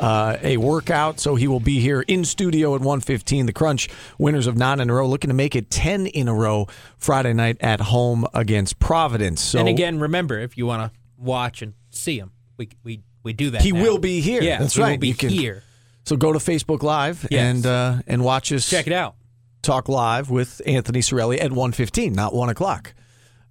uh, 0.03 0.37
a 0.43 0.57
workout, 0.57 1.21
so 1.21 1.37
he 1.37 1.47
will 1.47 1.61
be 1.61 1.79
here 1.81 2.03
in 2.03 2.25
studio 2.25 2.75
at 2.75 2.81
115. 2.81 3.47
The 3.47 3.53
Crunch 3.53 3.89
winners 4.19 4.47
of 4.47 4.57
nine 4.57 4.81
in 4.81 4.91
a 4.91 4.95
row, 4.95 5.09
looking 5.09 5.29
to 5.29 5.35
make 5.35 5.55
it 5.57 5.71
10 5.71 6.07
in 6.09 6.27
a 6.29 6.35
row 6.35 6.67
Friday 6.99 7.33
night 7.33 7.57
at 7.61 7.81
home 7.81 8.27
against 8.35 8.79
Providence. 8.81 9.41
So 9.41 9.61
and 9.61 9.69
again, 9.69 10.01
remember, 10.01 10.39
if 10.41 10.59
you 10.59 10.67
want 10.67 10.93
to 10.93 10.99
watch 11.17 11.63
and 11.63 11.75
see 11.91 12.19
him, 12.19 12.33
we, 12.57 12.69
we, 12.83 13.01
we 13.23 13.33
do 13.33 13.51
that. 13.51 13.63
he 13.63 13.71
now. 13.73 13.81
will 13.83 13.99
be 13.99 14.21
here. 14.21 14.43
Yeah, 14.43 14.59
That's 14.59 14.75
he 14.75 14.83
right. 14.83 14.91
will 14.93 14.99
be 14.99 15.13
can- 15.15 15.29
here. 15.31 15.63
So 16.05 16.17
go 16.17 16.33
to 16.33 16.41
Facebook 16.41 16.83
Live 16.83 17.29
Yes. 17.31 17.55
and 17.55 17.65
uh, 17.67 18.03
and 18.09 18.25
watch 18.25 18.53
us. 18.53 18.69
Check 18.69 18.89
it 18.89 18.93
out. 18.93 19.15
talk 19.63 19.89
live 19.89 20.31
with 20.31 20.61
Anthony 20.67 20.99
Sorelli 21.01 21.41
at 21.41 21.53
1.15, 21.53 22.13
not 22.13 22.35
1 22.35 22.49
o'clock. 22.49 22.93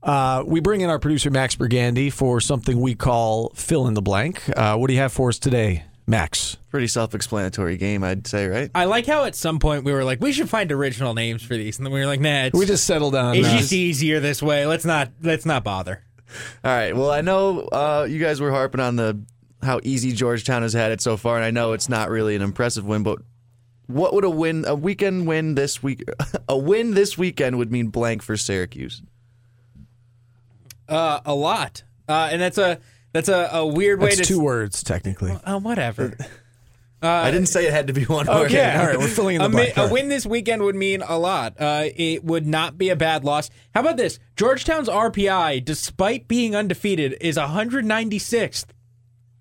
Uh, 0.04 0.44
we 0.46 0.60
bring 0.60 0.82
in 0.82 0.90
our 0.90 1.00
producer, 1.00 1.30
Max 1.30 1.56
Burgandy, 1.56 2.12
for 2.12 2.42
something 2.42 2.82
we 2.82 2.94
call 2.96 3.54
fill 3.56 3.88
in 3.88 3.94
the 3.94 4.02
blank. 4.02 4.42
Uh, 4.58 4.76
what 4.76 4.88
do 4.88 4.94
you 4.94 5.00
have 5.00 5.14
for 5.14 5.30
us 5.30 5.40
today, 5.40 5.84
Max? 6.12 6.58
Pretty 6.70 6.88
self-explanatory 6.88 7.78
game, 7.78 8.04
I'd 8.04 8.28
say, 8.28 8.48
right? 8.48 8.70
I 8.76 8.84
like 8.86 9.06
how 9.06 9.24
at 9.24 9.34
some 9.34 9.60
point 9.60 9.86
we 9.86 9.94
were 9.94 10.04
like, 10.04 10.20
we 10.20 10.34
should 10.34 10.50
find 10.50 10.70
original 10.72 11.14
names 11.14 11.42
for 11.42 11.56
these, 11.56 11.78
and 11.78 11.86
then 11.86 11.94
we 11.94 12.02
were 12.02 12.06
like, 12.06 12.20
nah, 12.20 12.44
it's, 12.44 12.60
We 12.60 12.66
just 12.66 12.86
settled 12.86 13.16
on 13.16 13.36
it's 13.36 13.48
uh, 13.48 13.58
just 13.58 13.74
easier 13.74 14.20
this 14.20 14.44
way. 14.44 14.66
Let's 14.66 14.84
not 14.86 15.10
let's 15.24 15.46
not 15.46 15.64
bother. 15.64 16.04
All 16.64 16.72
right. 16.72 16.96
Well, 16.96 17.12
I 17.12 17.22
know 17.22 17.62
uh, 17.62 18.08
you 18.10 18.20
guys 18.20 18.42
were 18.42 18.52
harping 18.52 18.82
on 18.82 18.98
the 18.98 19.22
how 19.64 19.80
easy 19.84 20.12
Georgetown 20.12 20.64
has 20.64 20.74
had 20.74 20.92
it 20.92 21.00
so 21.02 21.16
far, 21.16 21.38
and 21.38 21.46
I 21.46 21.52
know 21.52 21.72
it's 21.74 21.88
not 21.88 22.10
really 22.10 22.36
an 22.36 22.42
impressive 22.42 22.86
win, 22.86 23.04
but 23.04 23.20
what 23.88 24.14
would 24.14 24.26
a 24.26 24.30
win, 24.30 24.66
a 24.68 24.76
weekend 24.76 25.28
win 25.28 25.56
this 25.56 25.82
week, 25.82 26.04
a 26.50 26.58
win 26.58 26.94
this 26.94 27.18
weekend 27.18 27.58
would 27.58 27.72
mean 27.72 27.88
blank 27.88 28.22
for 28.22 28.36
Syracuse? 28.36 29.02
Uh, 30.90 31.22
a 31.26 31.34
lot, 31.34 31.84
uh, 32.10 32.28
and 32.32 32.42
that's 32.42 32.58
a 32.58 32.80
that's 33.14 33.30
a, 33.30 33.50
a 33.54 33.66
weird 33.66 34.00
way 34.00 34.10
That's 34.16 34.22
to 34.22 34.34
two 34.34 34.40
words, 34.40 34.84
technically. 34.84 35.38
Uh, 35.46 35.60
whatever. 35.60 36.16
I 37.04 37.32
didn't 37.32 37.48
say 37.48 37.66
it 37.66 37.74
had 37.74 37.88
to 37.88 37.94
be 37.94 38.06
one 38.06 38.28
word. 38.28 38.46
Okay, 38.46 38.76
all 38.76 38.86
right, 38.86 38.98
we're 38.98 39.08
filling 39.08 39.38
in 39.38 39.42
the 39.42 39.48
a, 39.48 39.50
mi- 39.50 39.56
blank. 39.56 39.78
All 39.78 39.88
a 39.88 39.92
win 39.92 40.08
this 40.08 40.26
weekend 40.26 40.62
would 40.62 40.76
mean 40.76 41.02
a 41.02 41.18
lot. 41.18 41.60
Uh, 41.60 41.86
it 41.96 42.24
would 42.24 42.46
not 42.46 42.78
be 42.78 42.90
a 42.90 42.96
bad 42.96 43.24
loss. 43.24 43.50
How 43.74 43.82
about 43.82 43.98
this? 43.98 44.20
Georgetown's 44.36 44.88
RPI, 44.88 45.66
despite 45.66 46.28
being 46.28 46.56
undefeated, 46.56 47.18
is 47.20 47.38
196th. 47.38 48.66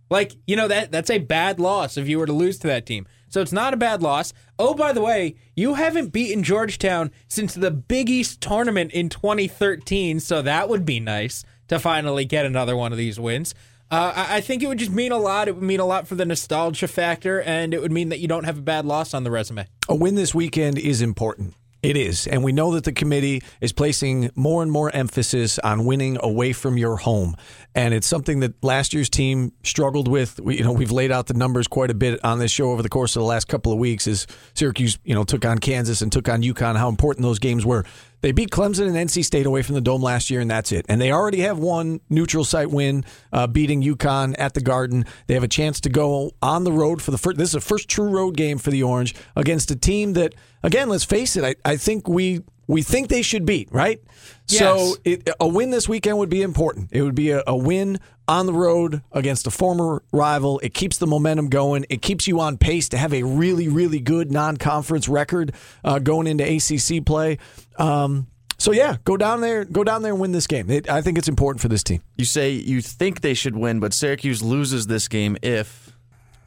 Like 0.09 0.33
you 0.47 0.57
know 0.57 0.69
that 0.69 0.91
that's 0.91 1.11
a 1.11 1.19
bad 1.19 1.61
loss 1.61 1.97
if 1.97 2.09
you 2.09 2.19
were 2.19 2.27
to 2.27 2.33
lose 2.33 2.59
to 2.61 2.67
that 2.67 2.87
team. 2.87 3.07
So 3.29 3.41
it's 3.41 3.53
not 3.53 3.75
a 3.75 3.77
bad 3.77 4.03
loss. 4.03 4.33
Oh, 4.59 4.75
by 4.75 4.93
the 4.93 5.01
way, 5.01 5.37
you 5.55 5.75
haven't 5.75 6.09
beaten 6.09 6.43
Georgetown 6.43 7.13
since 7.29 7.55
the 7.55 7.71
Big 7.71 8.11
East 8.11 8.41
tournament 8.41 8.91
in 8.91 9.09
2013. 9.09 10.19
So 10.19 10.43
that 10.43 10.69
would 10.69 10.85
be 10.85 10.99
nice 10.99 11.45
to 11.71 11.79
finally 11.79 12.25
get 12.25 12.45
another 12.45 12.77
one 12.77 12.93
of 12.93 12.99
these 12.99 13.19
wins. 13.19 13.55
Uh, 13.91 14.13
I 14.15 14.37
I 14.37 14.41
think 14.41 14.63
it 14.63 14.67
would 14.67 14.79
just 14.79 14.91
mean 14.91 15.13
a 15.13 15.19
lot. 15.19 15.49
It 15.49 15.55
would 15.55 15.65
mean 15.65 15.81
a 15.81 15.87
lot 15.87 16.07
for 16.07 16.17
the 16.17 16.27
nostalgia 16.27 16.87
factor, 16.87 17.41
and 17.41 17.73
it 17.73 17.81
would 17.81 17.93
mean 17.93 18.11
that 18.11 18.19
you 18.19 18.29
don't 18.29 18.45
have 18.45 18.59
a 18.59 18.63
bad 18.63 18.85
loss 18.85 19.15
on 19.15 19.25
the 19.25 19.31
resume. 19.31 19.67
A 19.89 19.95
win 19.95 20.17
this 20.17 20.35
weekend 20.35 20.79
is 20.79 21.01
important. 21.01 21.55
It 21.83 21.97
is. 21.97 22.27
And 22.27 22.45
we 22.45 22.53
know 22.53 22.73
that 22.73 22.85
the 22.85 22.93
committee 22.93 23.43
is 23.63 23.73
placing 23.73 24.31
more 24.35 24.63
and 24.63 24.71
more 24.71 24.95
emphasis 24.95 25.59
on 25.61 25.87
winning 25.87 26.19
away 26.21 26.53
from 26.53 26.77
your 26.77 26.97
home. 26.97 27.37
And 27.75 27.95
it's 27.95 28.07
something 28.07 28.41
that 28.41 28.63
last 28.63 28.93
year's 28.93 29.09
team 29.09 29.53
struggled 29.65 30.07
with. 30.07 30.39
We, 30.41 30.59
you 30.59 30.65
know, 30.65 30.73
we've 30.73 30.93
laid 30.93 31.11
out 31.11 31.27
the 31.27 31.35
numbers 31.35 31.69
quite 31.69 31.91
a 31.91 31.95
bit 31.95 32.23
on 32.23 32.39
this 32.39 32.51
show 32.51 32.71
over 32.71 32.83
the 32.83 32.91
course 32.91 33.17
of 33.17 33.21
the 33.21 33.27
last 33.27 33.49
couple 33.49 33.73
of 33.73 33.79
weeks 33.79 34.07
as 34.07 34.27
Syracuse, 34.53 34.99
you 35.05 35.15
know, 35.15 35.25
took 35.25 35.47
on 35.47 35.59
Kansas 35.59 36.03
and 36.03 36.13
took 36.13 36.29
on 36.29 36.43
UConn, 36.43 36.77
how 36.77 36.91
important 36.91 37.23
those 37.23 37.39
games 37.39 37.65
were. 37.65 37.87
They 38.21 38.33
beat 38.33 38.51
Clemson 38.51 38.87
and 38.87 38.97
NC 38.97 39.25
State 39.25 39.47
away 39.47 39.63
from 39.63 39.75
the 39.75 39.81
dome 39.81 40.03
last 40.03 40.31
year, 40.31 40.41
and 40.41 40.51
that's 40.51 40.73
it. 40.73 40.87
And 40.89 41.01
they 41.01 41.13
already 41.13 41.41
have 41.41 41.59
one 41.59 42.01
neutral 42.09 42.45
site 42.45 42.71
win, 42.71 43.05
uh, 43.33 43.47
beating 43.47 43.83
UConn 43.83 44.35
at 44.39 44.55
the 44.55 44.61
Garden. 44.61 45.07
They 45.27 45.35
have 45.35 45.43
a 45.43 45.49
chance 45.49 45.81
to 45.83 45.89
go 45.89 46.33
on 46.43 46.65
the 46.65 46.73
road 46.73 47.01
for 47.03 47.11
the 47.11 47.19
first. 47.19 47.39
This 47.39 47.49
is 47.49 47.55
the 47.55 47.61
first 47.61 47.89
true 47.89 48.09
road 48.09 48.37
game 48.37 48.59
for 48.59 48.71
the 48.71 48.83
Orange 48.83 49.15
against 49.37 49.71
a 49.71 49.77
team 49.77 50.13
that, 50.15 50.35
again, 50.63 50.89
let's 50.89 51.05
face 51.05 51.37
it. 51.37 51.45
I, 51.45 51.55
I 51.71 51.77
think 51.77 52.09
we 52.09 52.41
we 52.71 52.83
think 52.83 53.09
they 53.09 53.23
should 53.23 53.45
beat 53.45 53.69
right. 53.73 54.01
So 54.47 54.97
it, 55.05 55.29
a 55.39 55.47
win 55.47 55.71
this 55.71 55.89
weekend 55.89 56.19
would 56.19 56.29
be 56.31 56.43
important. 56.43 56.89
It 56.93 57.03
would 57.03 57.15
be 57.15 57.31
a, 57.31 57.43
a 57.47 57.57
win 57.57 57.99
on 58.27 58.47
the 58.47 58.53
road 58.53 59.03
against 59.13 59.47
a 59.47 59.51
former 59.51 60.03
rival. 60.13 60.59
It 60.61 60.75
keeps 60.75 60.99
the 60.99 61.07
momentum 61.07 61.49
going. 61.49 61.87
It 61.89 62.03
keeps 62.03 62.27
you 62.27 62.41
on 62.41 62.59
pace 62.59 62.89
to 62.91 62.99
have 62.99 63.13
a 63.15 63.23
really, 63.23 63.69
really 63.69 64.01
good 64.01 64.31
non-conference 64.33 65.09
record 65.09 65.53
uh, 65.85 65.99
going 66.01 66.27
into 66.27 66.45
ACC 66.45 67.05
play. 67.05 67.39
Um, 67.79 68.27
so 68.59 68.73
yeah, 68.73 68.97
go 69.05 69.17
down 69.17 69.41
there, 69.41 69.65
go 69.65 69.85
down 69.85 70.03
there 70.03 70.13
and 70.13 70.21
win 70.21 70.33
this 70.33 70.47
game. 70.47 70.69
It, 70.71 70.91
I 70.91 71.01
think 71.01 71.17
it's 71.17 71.29
important 71.29 71.63
for 71.63 71.69
this 71.69 71.83
team. 71.83 72.03
You 72.17 72.25
say 72.25 72.51
you 72.51 72.81
think 72.83 73.21
they 73.21 73.35
should 73.35 73.57
win, 73.57 73.81
but 73.81 73.93
Syracuse 73.95 74.43
loses 74.43 74.87
this 74.87 75.09
game 75.09 75.37
if 75.43 75.93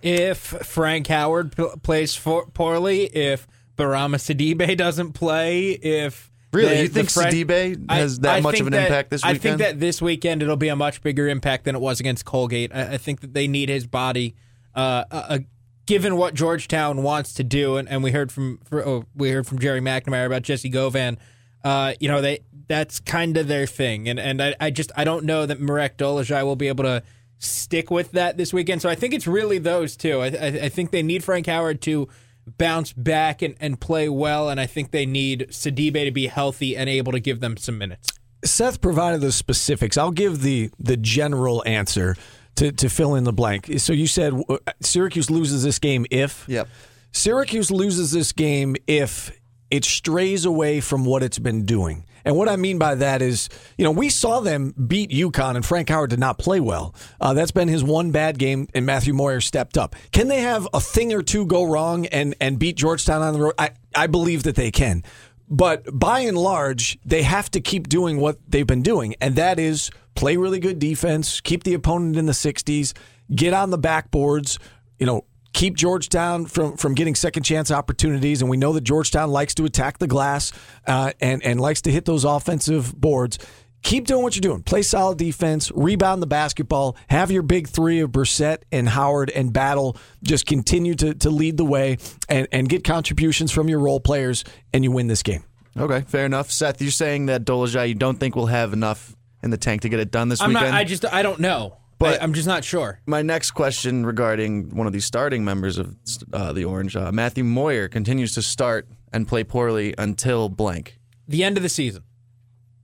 If 0.02 0.38
Frank 0.40 1.08
Howard 1.08 1.56
p- 1.56 1.66
plays 1.82 2.16
for- 2.16 2.46
poorly, 2.48 3.06
if 3.06 3.48
Bourama 3.78 4.16
Sidibe 4.18 4.78
doesn't 4.78 5.14
play, 5.14 5.72
if 5.72 6.30
Really? 6.52 6.76
The- 6.76 6.82
you 6.84 6.88
think 6.90 7.10
fresh- 7.10 7.34
Sidibe 7.34 7.86
I- 7.90 7.98
has 7.98 8.20
that 8.20 8.36
I 8.36 8.40
much 8.42 8.60
of 8.60 8.68
an 8.68 8.74
that- 8.74 8.84
impact 8.88 9.10
this 9.10 9.24
weekend? 9.24 9.36
I 9.36 9.40
think 9.40 9.58
that 9.60 9.80
this 9.80 10.02
weekend 10.02 10.44
it'll 10.44 10.56
be 10.56 10.68
a 10.68 10.76
much 10.76 11.02
bigger 11.02 11.28
impact 11.28 11.66
than 11.66 11.76
it 11.76 11.80
was 11.82 12.00
against 12.00 12.26
Colgate. 12.26 12.72
I, 12.74 12.94
I 12.94 12.98
think 12.98 13.22
that 13.22 13.34
they 13.34 13.48
need 13.48 13.70
his 13.70 13.88
body, 13.88 14.36
uh, 14.76 15.04
uh, 15.12 15.40
given 15.88 16.16
what 16.16 16.34
Georgetown 16.36 17.02
wants 17.02 17.34
to 17.34 17.44
do, 17.44 17.78
and, 17.78 17.90
and 17.90 18.04
we 18.04 18.12
heard 18.12 18.32
from 18.32 18.60
for, 18.70 18.86
oh, 18.88 19.06
we 19.16 19.32
heard 19.32 19.48
from 19.48 19.58
Gerry 19.60 19.82
McNamara 19.82 20.28
about 20.28 20.44
Jessie 20.44 20.70
Govan. 20.70 21.18
Uh, 21.64 21.94
you 22.00 22.08
know 22.10 22.22
they 22.22 22.40
that's 22.68 23.00
kind 23.00 23.36
of 23.38 23.48
their 23.48 23.66
thing, 23.66 24.08
and 24.08 24.20
and 24.20 24.42
I, 24.42 24.56
I 24.60 24.70
just 24.70 24.92
I 24.96 25.04
don't 25.06 25.26
know 25.26 25.46
that 25.48 25.60
Marek 25.60 25.98
Dolezaj 25.98 26.44
will 26.44 26.56
be 26.56 26.68
able 26.68 26.84
to 26.84 27.02
stick 27.40 27.90
with 27.90 28.12
that 28.12 28.38
this 28.38 28.54
weekend. 28.54 28.82
So 28.82 28.90
I 28.90 28.96
think 28.96 29.14
it's 29.14 29.26
really 29.28 29.58
those 29.58 29.96
two. 29.98 30.20
I, 30.20 30.28
I, 30.28 30.46
I 30.66 30.70
think 30.70 30.92
they 30.92 31.02
need 31.04 31.24
Frank 31.24 31.48
Howard 31.48 31.82
to 31.82 32.08
bounce 32.46 32.94
back 32.94 33.42
and, 33.42 33.56
and 33.60 33.80
play 33.80 34.10
well, 34.10 34.50
and 34.50 34.60
I 34.60 34.66
think 34.66 34.92
they 34.92 35.06
need 35.06 35.48
Sidibe 35.50 36.06
to 36.06 36.12
be 36.12 36.28
healthy 36.28 36.76
and 36.76 36.90
able 36.90 37.12
to 37.12 37.20
give 37.20 37.40
them 37.40 37.58
some 37.58 37.78
minutes. 37.78 38.10
Seth 38.44 38.82
provided 38.82 39.22
the 39.22 39.32
specifics. 39.32 39.98
I'll 39.98 40.12
give 40.12 40.42
the 40.42 40.70
the 40.78 40.98
general 40.98 41.64
answer 41.66 42.16
to, 42.56 42.72
to 42.72 42.90
fill 42.90 43.16
in 43.16 43.24
the 43.24 43.34
blank. 43.34 43.70
So 43.80 43.94
you 43.94 44.08
said 44.08 44.34
uh, 44.50 44.58
Syracuse 44.82 45.30
loses 45.30 45.64
this 45.64 45.80
game 45.80 46.06
if. 46.12 46.46
Yep. 46.48 46.68
Syracuse 47.12 47.70
loses 47.72 48.12
this 48.12 48.32
game 48.32 48.76
if 48.88 49.32
it 49.70 49.86
strays 49.86 50.46
away 50.46 50.82
from 50.82 51.06
what 51.06 51.24
it's 51.24 51.40
been 51.40 51.66
doing. 51.66 52.06
And 52.26 52.36
what 52.36 52.50
I 52.50 52.56
mean 52.56 52.78
by 52.78 52.96
that 52.96 53.22
is, 53.22 53.50
you 53.78 53.84
know, 53.84 53.92
we 53.92 54.10
saw 54.10 54.40
them 54.40 54.74
beat 54.88 55.12
UConn 55.12 55.56
and 55.56 55.66
Frank 55.66 55.90
Howard 55.90 56.10
did 56.10 56.20
not 56.20 56.38
play 56.38 56.60
well. 56.60 56.96
Uh, 57.20 57.34
that's 57.34 57.52
been 57.52 57.68
his 57.68 57.84
one 57.84 58.12
bad 58.12 58.40
game, 58.40 58.68
and 58.74 58.86
Matthew 58.86 59.14
Moyer 59.14 59.42
stepped 59.42 59.78
up. 59.78 59.96
Can 60.12 60.28
they 60.28 60.42
have 60.42 60.68
a 60.74 60.80
thing 60.80 61.14
or 61.14 61.22
two 61.22 61.46
go 61.46 61.64
wrong 61.64 62.06
and, 62.08 62.36
and 62.40 62.58
beat 62.58 62.78
Georgetown 62.78 63.22
on 63.22 63.34
the 63.34 63.40
road? 63.40 63.54
I, 63.58 63.72
I 63.96 64.08
believe 64.08 64.44
that 64.44 64.56
they 64.56 64.72
can. 64.72 65.04
But 65.50 65.84
by 65.98 66.22
and 66.22 66.38
large, 66.38 66.98
they 67.06 67.24
have 67.24 67.52
to 67.52 67.62
keep 67.62 67.90
doing 67.90 68.20
what 68.20 68.40
they've 68.48 68.66
been 68.66 68.82
doing, 68.82 69.16
and 69.22 69.36
that 69.36 69.60
is 69.60 69.92
play 70.16 70.38
really 70.38 70.60
good 70.60 70.80
defense, 70.80 71.42
keep 71.42 71.64
the 71.64 71.74
opponent 71.74 72.18
in 72.18 72.26
the 72.26 72.34
60s, 72.34 72.94
get 73.34 73.54
on 73.54 73.70
the 73.70 73.78
backboards, 73.78 74.58
you 75.00 75.06
know, 75.06 75.26
keep 75.54 75.76
Georgetown 75.76 76.46
from, 76.46 76.78
from 76.78 76.96
getting 76.96 77.16
second 77.16 77.44
chance 77.44 77.72
opportunities. 77.72 78.42
And 78.42 78.50
we 78.50 78.58
know 78.58 78.74
that 78.74 78.82
Georgetown 78.82 79.32
likes 79.32 79.56
to 79.56 79.66
attack 79.66 80.00
the 80.00 80.08
glass 80.08 80.52
uh, 80.88 81.14
and, 81.22 81.44
and 81.44 81.62
likes 81.62 81.82
to 81.84 81.92
hit 81.92 82.06
those 82.06 82.26
offensive 82.26 82.94
boards. 83.00 83.38
Keep 83.84 84.08
doing 84.08 84.24
what 84.24 84.34
you're 84.36 84.42
doing. 84.42 84.64
Play 84.64 84.82
solid 84.82 85.18
defense, 85.18 85.70
rebound 85.76 86.22
the 86.22 86.28
basketball, 86.28 86.96
have 87.10 87.32
your 87.32 87.42
big 87.42 87.68
three 87.68 88.00
of 88.00 88.12
Brissett 88.12 88.60
and 88.72 88.88
Howard 88.88 89.30
and 89.30 89.52
Battle 89.52 89.98
just 90.24 90.46
continue 90.46 90.96
to, 90.96 91.14
to 91.16 91.30
lead 91.30 91.58
the 91.58 91.66
way 91.66 91.98
and, 92.30 92.48
and 92.54 92.70
get 92.70 92.86
contributions 92.86 93.52
from 93.52 93.68
your 93.68 93.80
role 93.80 94.00
players, 94.00 94.46
and 94.74 94.86
you 94.86 94.92
win 94.92 95.08
this 95.08 95.22
game. 95.22 95.44
Okay, 95.78 96.02
fair 96.08 96.26
enough. 96.26 96.50
Seth, 96.50 96.82
you're 96.82 96.92
saying 96.92 97.26
that 97.26 97.44
Dolezaj 97.44 97.90
you 97.90 97.96
don't 97.96 98.20
think 98.20 98.38
we'll 98.38 98.46
have 98.46 98.72
enough 98.72 99.16
in 99.42 99.50
the 99.50 99.58
tank 99.58 99.82
to 99.82 99.90
get 99.90 100.00
it 100.00 100.12
done 100.12 100.30
this 100.30 100.42
I'm 100.42 100.50
weekend? 100.50 100.72
not. 100.72 100.80
I 100.80 100.84
just. 100.86 101.06
I 101.06 101.22
don't 101.22 101.40
know. 101.40 101.78
But- 102.04 102.22
I, 102.22 102.24
I'm 102.24 102.34
just 102.34 102.48
not 102.48 102.64
sure. 102.64 103.00
My 103.06 103.22
next 103.22 103.52
question 103.52 104.06
regarding 104.06 104.76
one 104.76 104.88
of 104.88 104.94
these 104.94 105.06
starting 105.06 105.44
members 105.44 105.78
of 105.78 105.96
uh, 106.32 106.54
the 106.54 106.66
Orange, 106.66 106.96
uh, 106.96 107.12
Matthew 107.12 107.44
Moyer, 107.44 107.88
continues 107.88 108.34
to 108.34 108.42
start 108.42 108.88
and 109.12 109.28
play 109.28 109.44
poorly 109.44 109.94
until 109.98 110.50
blank. 110.50 111.00
The 111.28 111.44
end 111.44 111.58
of 111.58 111.64
the 111.64 111.70
season, 111.70 112.04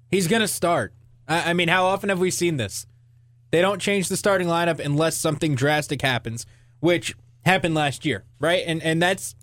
he's 0.10 0.28
going 0.28 0.42
to 0.42 0.48
start. 0.48 0.94
I, 1.28 1.52
I 1.52 1.54
mean, 1.54 1.68
how 1.68 1.86
often 1.86 2.10
have 2.10 2.20
we 2.20 2.32
seen 2.32 2.58
this? 2.58 2.86
They 3.52 3.62
don't 3.62 3.80
change 3.82 4.10
the 4.10 4.18
starting 4.18 4.48
lineup 4.48 4.80
unless 4.80 5.18
something 5.18 5.56
drastic 5.56 6.02
happens, 6.02 6.46
which 6.80 7.16
happened 7.46 7.74
last 7.76 8.06
year, 8.06 8.26
right? 8.40 8.64
And 8.66 8.82
and 8.84 9.02
that's 9.02 9.36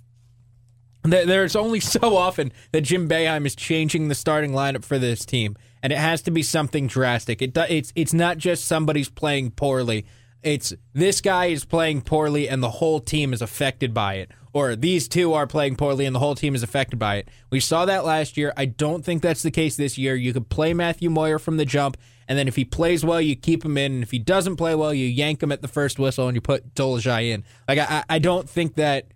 there's 1.12 1.56
only 1.56 1.80
so 1.80 2.16
often 2.16 2.52
that 2.72 2.82
Jim 2.82 3.08
Boeheim 3.08 3.46
is 3.46 3.54
changing 3.54 4.08
the 4.08 4.14
starting 4.14 4.52
lineup 4.52 4.84
for 4.84 4.98
this 4.98 5.24
team, 5.24 5.56
and 5.82 5.92
it 5.92 5.98
has 5.98 6.22
to 6.22 6.30
be 6.30 6.42
something 6.42 6.86
drastic. 6.86 7.42
It 7.42 7.56
it's 7.56 7.92
it's 7.94 8.14
not 8.14 8.38
just 8.38 8.64
somebody's 8.64 9.08
playing 9.08 9.52
poorly. 9.52 10.06
It's 10.42 10.72
this 10.92 11.20
guy 11.20 11.46
is 11.46 11.64
playing 11.64 12.02
poorly 12.02 12.48
and 12.48 12.62
the 12.62 12.70
whole 12.70 13.00
team 13.00 13.32
is 13.32 13.42
affected 13.42 13.92
by 13.92 14.14
it, 14.14 14.30
or 14.52 14.76
these 14.76 15.08
two 15.08 15.32
are 15.34 15.46
playing 15.46 15.76
poorly 15.76 16.06
and 16.06 16.14
the 16.14 16.20
whole 16.20 16.34
team 16.34 16.54
is 16.54 16.62
affected 16.62 16.98
by 16.98 17.16
it. 17.16 17.28
We 17.50 17.60
saw 17.60 17.84
that 17.84 18.04
last 18.04 18.36
year. 18.36 18.52
I 18.56 18.66
don't 18.66 19.04
think 19.04 19.22
that's 19.22 19.42
the 19.42 19.50
case 19.50 19.76
this 19.76 19.98
year. 19.98 20.14
You 20.14 20.32
could 20.32 20.48
play 20.48 20.72
Matthew 20.72 21.10
Moyer 21.10 21.38
from 21.38 21.56
the 21.56 21.64
jump, 21.64 21.96
and 22.28 22.38
then 22.38 22.48
if 22.48 22.56
he 22.56 22.64
plays 22.64 23.04
well, 23.04 23.20
you 23.20 23.36
keep 23.36 23.64
him 23.64 23.76
in. 23.76 23.92
And 23.92 24.02
if 24.02 24.10
he 24.10 24.18
doesn't 24.18 24.56
play 24.56 24.74
well, 24.74 24.94
you 24.94 25.06
yank 25.06 25.42
him 25.42 25.52
at 25.52 25.62
the 25.62 25.68
first 25.68 25.98
whistle 25.98 26.28
and 26.28 26.34
you 26.34 26.40
put 26.40 26.74
Dolezaj 26.74 27.28
in. 27.28 27.44
Like 27.68 27.78
I, 27.78 28.04
I 28.08 28.18
don't 28.18 28.48
think 28.48 28.74
that 28.76 29.06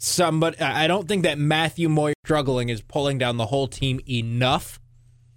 somebody. 0.00 0.58
I 0.58 0.86
don't 0.88 1.06
think 1.06 1.22
that 1.22 1.38
Matthew 1.38 1.88
Moyer 1.88 2.14
struggling 2.24 2.68
is 2.68 2.80
pulling 2.80 3.18
down 3.18 3.36
the 3.36 3.46
whole 3.46 3.68
team 3.68 4.00
enough, 4.08 4.80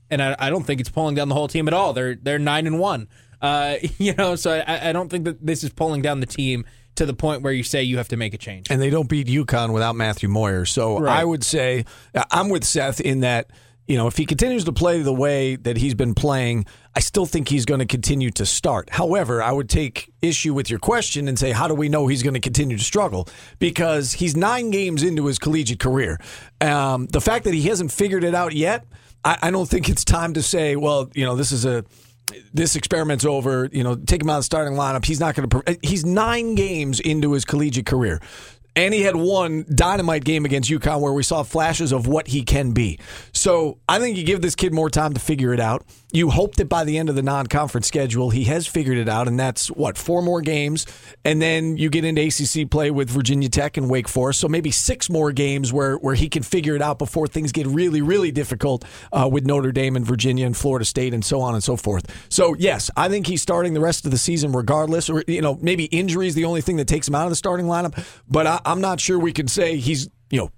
and 0.10 0.22
I, 0.22 0.36
I 0.40 0.50
don't 0.50 0.64
think 0.64 0.80
it's 0.82 0.90
pulling 0.90 1.16
down 1.16 1.30
the 1.30 1.36
whole 1.36 1.48
team 1.48 1.68
at 1.68 1.74
all. 1.74 1.94
They're 1.94 2.16
they're 2.16 2.40
nine 2.40 2.66
and 2.66 2.80
one. 2.80 3.08
Uh, 3.42 3.76
you 3.98 4.14
know, 4.16 4.36
so 4.36 4.52
I, 4.52 4.90
I 4.90 4.92
don't 4.94 5.10
think 5.10 5.26
that 5.26 5.46
this 5.46 5.64
is 5.64 5.70
pulling 5.70 6.02
down 6.02 6.20
the 6.22 6.26
team 6.26 6.66
to 6.96 7.06
the 7.06 7.14
point 7.14 7.42
where 7.42 7.52
you 7.54 7.64
say 7.64 7.82
you 7.84 7.98
have 7.98 8.08
to 8.10 8.18
make 8.18 8.34
a 8.34 8.38
change. 8.38 8.68
and 8.70 8.80
they 8.82 8.90
don't 8.92 9.10
beat 9.10 9.28
UConn 9.28 9.74
without 9.74 9.96
Matthew 9.96 10.30
Moyer. 10.30 10.64
So 10.64 11.00
Right. 11.00 11.20
I 11.20 11.26
would 11.26 11.44
say 11.44 11.86
I'm 12.32 12.50
with 12.50 12.64
Seth 12.64 13.02
in 13.02 13.22
that 13.22 13.50
you 13.88 13.98
know 13.98 14.08
if 14.08 14.18
he 14.18 14.26
continues 14.26 14.64
to 14.66 14.72
play 14.72 15.02
the 15.02 15.14
way 15.14 15.56
that 15.58 15.78
he's 15.78 15.94
been 15.94 16.14
playing, 16.14 16.66
I 16.96 17.00
still 17.00 17.26
think 17.26 17.50
he's 17.50 17.66
going 17.66 17.80
to 17.80 17.86
continue 17.86 18.32
to 18.32 18.46
start. 18.46 18.90
However, 18.92 19.42
I 19.42 19.52
would 19.52 19.70
take 19.70 20.12
issue 20.22 20.54
with 20.54 20.70
your 20.70 20.80
question 20.80 21.28
and 21.28 21.38
say 21.38 21.52
how 21.52 21.68
do 21.68 21.74
we 21.74 21.90
know 21.90 22.08
he's 22.08 22.24
going 22.24 22.36
to 22.36 22.40
continue 22.40 22.78
to 22.78 22.84
struggle 22.84 23.28
because 23.60 24.14
he's 24.14 24.36
nine 24.36 24.70
games 24.72 25.04
into 25.04 25.26
his 25.26 25.40
collegiate 25.40 25.80
career. 25.80 26.20
Um, 26.62 27.08
the 27.08 27.22
fact 27.22 27.46
that 27.46 27.54
he 27.54 27.64
hasn't 27.64 27.92
figured 27.92 28.24
it 28.24 28.36
out 28.36 28.54
yet, 28.54 28.86
I, 29.26 29.38
I 29.44 29.52
don't 29.52 29.68
think 29.68 29.90
it's 29.90 30.06
time 30.06 30.34
to 30.34 30.42
say, 30.42 30.76
well, 30.76 31.10
you 31.14 31.26
know, 31.26 31.36
this 31.36 31.52
is 31.52 31.66
a 31.66 31.84
this 32.54 32.76
experiment's 32.76 33.26
over. 33.26 33.70
You 33.72 33.84
know, 33.84 33.96
take 33.96 34.22
him 34.22 34.30
out 34.30 34.38
of 34.38 34.40
the 34.40 34.44
starting 34.44 34.74
lineup. 34.74 35.06
He's 35.06 35.20
not 35.20 35.36
going 35.36 35.50
to. 35.50 35.78
He's 35.82 36.06
nine 36.06 36.56
games 36.56 37.00
into 37.00 37.34
his 37.34 37.46
collegiate 37.46 37.86
career. 37.86 38.22
And 38.76 38.94
he 38.94 39.02
had 39.02 39.16
one 39.16 39.66
dynamite 39.74 40.24
game 40.24 40.46
against 40.46 40.70
UConn 40.70 41.00
where 41.00 41.14
we 41.14 41.24
saw 41.24 41.44
flashes 41.44 41.92
of 41.92 42.08
what 42.08 42.28
he 42.28 42.44
can 42.44 42.72
be. 42.72 43.00
So 43.32 43.78
I 43.88 44.00
think 44.00 44.18
you 44.18 44.24
give 44.24 44.42
this 44.42 44.56
kid 44.56 44.74
more 44.74 44.90
time 44.90 45.14
to 45.14 45.20
figure 45.20 45.54
it 45.54 45.60
out. 45.60 45.86
You 46.12 46.30
hope 46.30 46.56
that 46.56 46.70
by 46.70 46.84
the 46.84 46.98
end 46.98 47.10
of 47.10 47.16
the 47.16 47.22
non 47.22 47.48
conference 47.48 47.88
schedule, 47.88 48.30
he 48.30 48.44
has 48.46 48.68
figured 48.68 48.98
it 48.98 49.10
out. 49.10 49.28
And 49.28 49.40
that's 49.40 49.68
what, 49.70 49.98
four 49.98 50.22
more 50.22 50.42
games. 50.42 50.86
And 51.26 51.42
then 51.42 51.78
you 51.78 51.90
get 51.90 52.06
into 52.06 52.22
ACC 52.22 52.70
play 52.70 52.92
with 52.92 53.10
Virginia 53.10 53.50
Tech 53.50 53.78
and 53.78 53.90
Wake 53.90 54.08
Forest. 54.08 54.40
So 54.40 54.48
maybe 54.48 54.72
six 54.72 55.10
more 55.10 55.32
games 55.32 55.74
where, 55.74 55.96
where 55.98 56.16
he 56.16 56.30
can 56.30 56.44
figure 56.44 56.76
it 56.76 56.82
out 56.82 57.00
before 57.00 57.28
things 57.28 57.52
get 57.52 57.68
really, 57.68 58.02
really 58.02 58.32
difficult 58.32 58.86
uh, 59.12 59.28
with 59.32 59.46
Notre 59.46 59.72
Dame 59.72 59.96
and 59.96 60.06
Virginia 60.06 60.46
and 60.46 60.56
Florida 60.56 60.86
State 60.86 61.14
and 61.14 61.26
so 61.26 61.42
on 61.42 61.56
and 61.56 61.64
so 61.64 61.76
forth. 61.76 62.06
So, 62.30 62.56
yes, 62.56 62.92
I 62.96 63.10
think 63.10 63.28
he's 63.28 63.42
starting 63.42 63.74
the 63.74 63.80
rest 63.80 64.06
of 64.06 64.12
the 64.12 64.18
season 64.18 64.52
regardless. 64.52 65.10
Or, 65.10 65.24
you 65.28 65.42
know, 65.42 65.58
maybe 65.62 65.86
injury 65.86 66.28
is 66.28 66.36
the 66.36 66.46
only 66.46 66.62
thing 66.62 66.78
that 66.78 66.88
takes 66.88 67.08
him 67.08 67.16
out 67.16 67.26
of 67.26 67.32
the 67.32 67.36
starting 67.36 67.66
lineup. 67.66 68.04
But 68.30 68.48
I, 68.48 68.60
I'm 68.66 68.82
not 68.82 69.00
sure 69.00 69.20
we 69.20 69.34
can 69.34 69.48
say 69.48 69.78
he's, 69.78 70.10
you 70.30 70.40
know, 70.40 70.52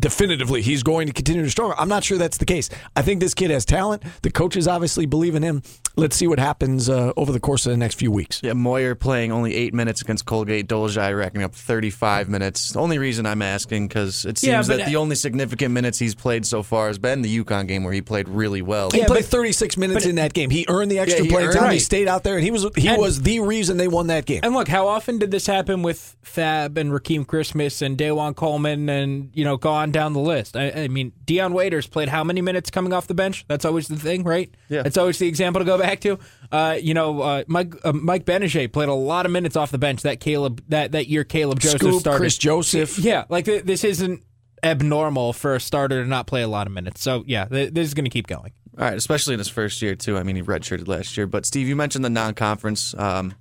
definitively 0.00 0.62
he's 0.62 0.82
going 0.82 1.06
to 1.06 1.12
continue 1.12 1.42
to 1.42 1.50
struggle. 1.50 1.74
I'm 1.78 1.88
not 1.88 2.04
sure 2.04 2.18
that's 2.18 2.38
the 2.38 2.44
case. 2.44 2.68
I 2.96 3.02
think 3.02 3.20
this 3.20 3.34
kid 3.34 3.50
has 3.50 3.64
talent. 3.64 4.02
The 4.22 4.30
coaches 4.30 4.66
obviously 4.66 5.06
believe 5.06 5.34
in 5.34 5.42
him. 5.42 5.62
Let's 5.96 6.16
see 6.16 6.26
what 6.26 6.40
happens 6.40 6.88
uh, 6.88 7.12
over 7.16 7.30
the 7.30 7.38
course 7.38 7.66
of 7.66 7.70
the 7.70 7.76
next 7.76 7.94
few 7.96 8.10
weeks. 8.10 8.40
Yeah, 8.42 8.52
Moyer 8.54 8.94
playing 8.96 9.30
only 9.30 9.54
eight 9.54 9.72
minutes 9.72 10.02
against 10.02 10.26
Colgate, 10.26 10.66
Dolezaj 10.66 11.16
racking 11.16 11.42
up 11.44 11.54
35 11.54 12.28
minutes. 12.28 12.70
The 12.72 12.80
only 12.80 12.98
reason 12.98 13.26
I'm 13.26 13.42
asking 13.42 13.86
because 13.88 14.24
it 14.24 14.38
seems 14.38 14.50
Yeah, 14.50 14.62
but 14.66 14.78
that 14.78 14.86
the 14.88 14.96
only 14.96 15.14
significant 15.14 15.72
minutes 15.72 15.98
he's 16.00 16.14
played 16.16 16.44
so 16.46 16.64
far 16.64 16.88
has 16.88 16.98
been 16.98 17.22
the 17.22 17.44
UConn 17.44 17.68
game 17.68 17.84
where 17.84 17.92
he 17.92 18.02
played 18.02 18.28
really 18.28 18.60
well. 18.60 18.90
He 18.90 18.98
Yeah, 18.98 19.06
played 19.06 19.22
but- 19.22 19.30
36 19.30 19.76
minutes 19.76 20.04
in 20.04 20.16
that 20.16 20.32
game. 20.34 20.50
He 20.50 20.66
earned 20.68 20.90
the 20.90 20.98
extra 20.98 21.22
he 21.24 21.30
playing 21.30 21.48
earned 21.50 21.58
time. 21.58 21.72
He 21.72 21.78
stayed 21.78 22.08
out 22.08 22.24
there, 22.24 22.34
and 22.34 22.44
he 22.44 22.50
was 22.50 22.66
he 22.76 22.88
And- 22.88 22.98
was 23.00 23.22
the 23.22 23.38
reason 23.40 23.76
they 23.76 23.88
won 23.88 24.08
that 24.08 24.26
game. 24.26 24.40
And 24.42 24.52
look, 24.52 24.66
how 24.66 24.88
often 24.88 25.18
did 25.18 25.30
this 25.30 25.46
happen 25.46 25.82
with 25.82 26.16
Fab 26.22 26.76
and 26.76 26.90
Rakeem 26.90 27.24
Christmas 27.24 27.80
and 27.82 27.96
DaJuan 27.96 28.34
Coleman 28.34 28.88
and, 28.88 29.30
you 29.32 29.44
know, 29.44 29.56
go 29.56 29.70
on 29.70 29.92
down 29.92 30.12
the 30.12 30.18
list? 30.20 30.56
I, 30.56 30.70
I 30.70 30.88
mean, 30.88 31.12
Dion 31.24 31.52
Waiters 31.52 31.86
played 31.86 32.08
how 32.08 32.24
many 32.24 32.40
minutes 32.40 32.68
coming 32.70 32.92
off 32.92 33.06
the 33.06 33.14
bench? 33.14 33.44
That's 33.48 33.64
always 33.64 33.86
the 33.86 33.96
thing, 33.96 34.24
right? 34.24 34.52
Yeah. 34.68 34.82
That's 34.82 34.96
always 34.98 35.18
the 35.18 35.28
example 35.28 35.60
to 35.60 35.64
go 35.64 35.78
back 35.78 35.83
to. 36.00 36.18
Uh, 36.50 36.78
you 36.80 36.94
know, 36.94 37.20
uh, 37.20 37.44
Mike 37.46 37.74
uh, 37.84 37.92
Mike 37.92 38.24
Benajay 38.24 38.72
played 38.72 38.88
a 38.88 38.94
lot 38.94 39.26
of 39.26 39.32
minutes 39.32 39.56
off 39.56 39.70
the 39.70 39.78
bench 39.78 40.02
that 40.02 40.20
Caleb 40.20 40.62
that, 40.68 40.92
that 40.92 41.08
year 41.08 41.24
Caleb 41.24 41.60
Joseph 41.60 41.80
Scoop, 41.80 42.00
started. 42.00 42.18
Kris 42.18 42.38
Joseph. 42.38 42.98
Yeah, 42.98 43.24
like 43.28 43.44
th- 43.44 43.64
this 43.64 43.84
isn't 43.84 44.22
abnormal 44.62 45.32
for 45.32 45.54
a 45.54 45.60
starter 45.60 46.02
to 46.02 46.08
not 46.08 46.26
play 46.26 46.42
a 46.42 46.48
lot 46.48 46.66
of 46.66 46.72
minutes. 46.72 47.02
So, 47.02 47.22
yeah, 47.26 47.44
th- 47.44 47.72
this 47.74 47.86
is 47.86 47.94
going 47.94 48.04
to 48.04 48.10
keep 48.10 48.26
going. 48.26 48.52
All 48.78 48.84
right, 48.84 48.96
especially 48.96 49.34
in 49.34 49.38
his 49.38 49.48
first 49.48 49.80
year 49.82 49.94
too. 49.94 50.16
I 50.16 50.22
mean, 50.22 50.36
he 50.36 50.42
redshirted 50.42 50.88
last 50.88 51.16
year. 51.16 51.26
But 51.26 51.46
Steve, 51.46 51.68
you 51.68 51.76
mentioned 51.76 52.04
the 52.04 52.10
non-conference, 52.10 52.94
um, 52.98 53.34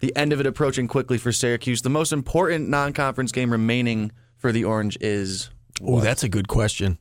the 0.00 0.14
end 0.16 0.32
of 0.32 0.40
it 0.40 0.46
approaching 0.46 0.88
quickly 0.88 1.18
for 1.18 1.32
Syracuse. 1.32 1.82
The 1.82 1.90
most 1.90 2.12
important 2.12 2.68
non-conference 2.68 3.32
game 3.32 3.50
remaining 3.50 4.12
for 4.36 4.52
the 4.52 4.64
Orange 4.64 4.96
is 5.00 5.50
Oh, 5.82 6.00
that's 6.00 6.22
a 6.22 6.28
good 6.28 6.48
question. 6.48 6.98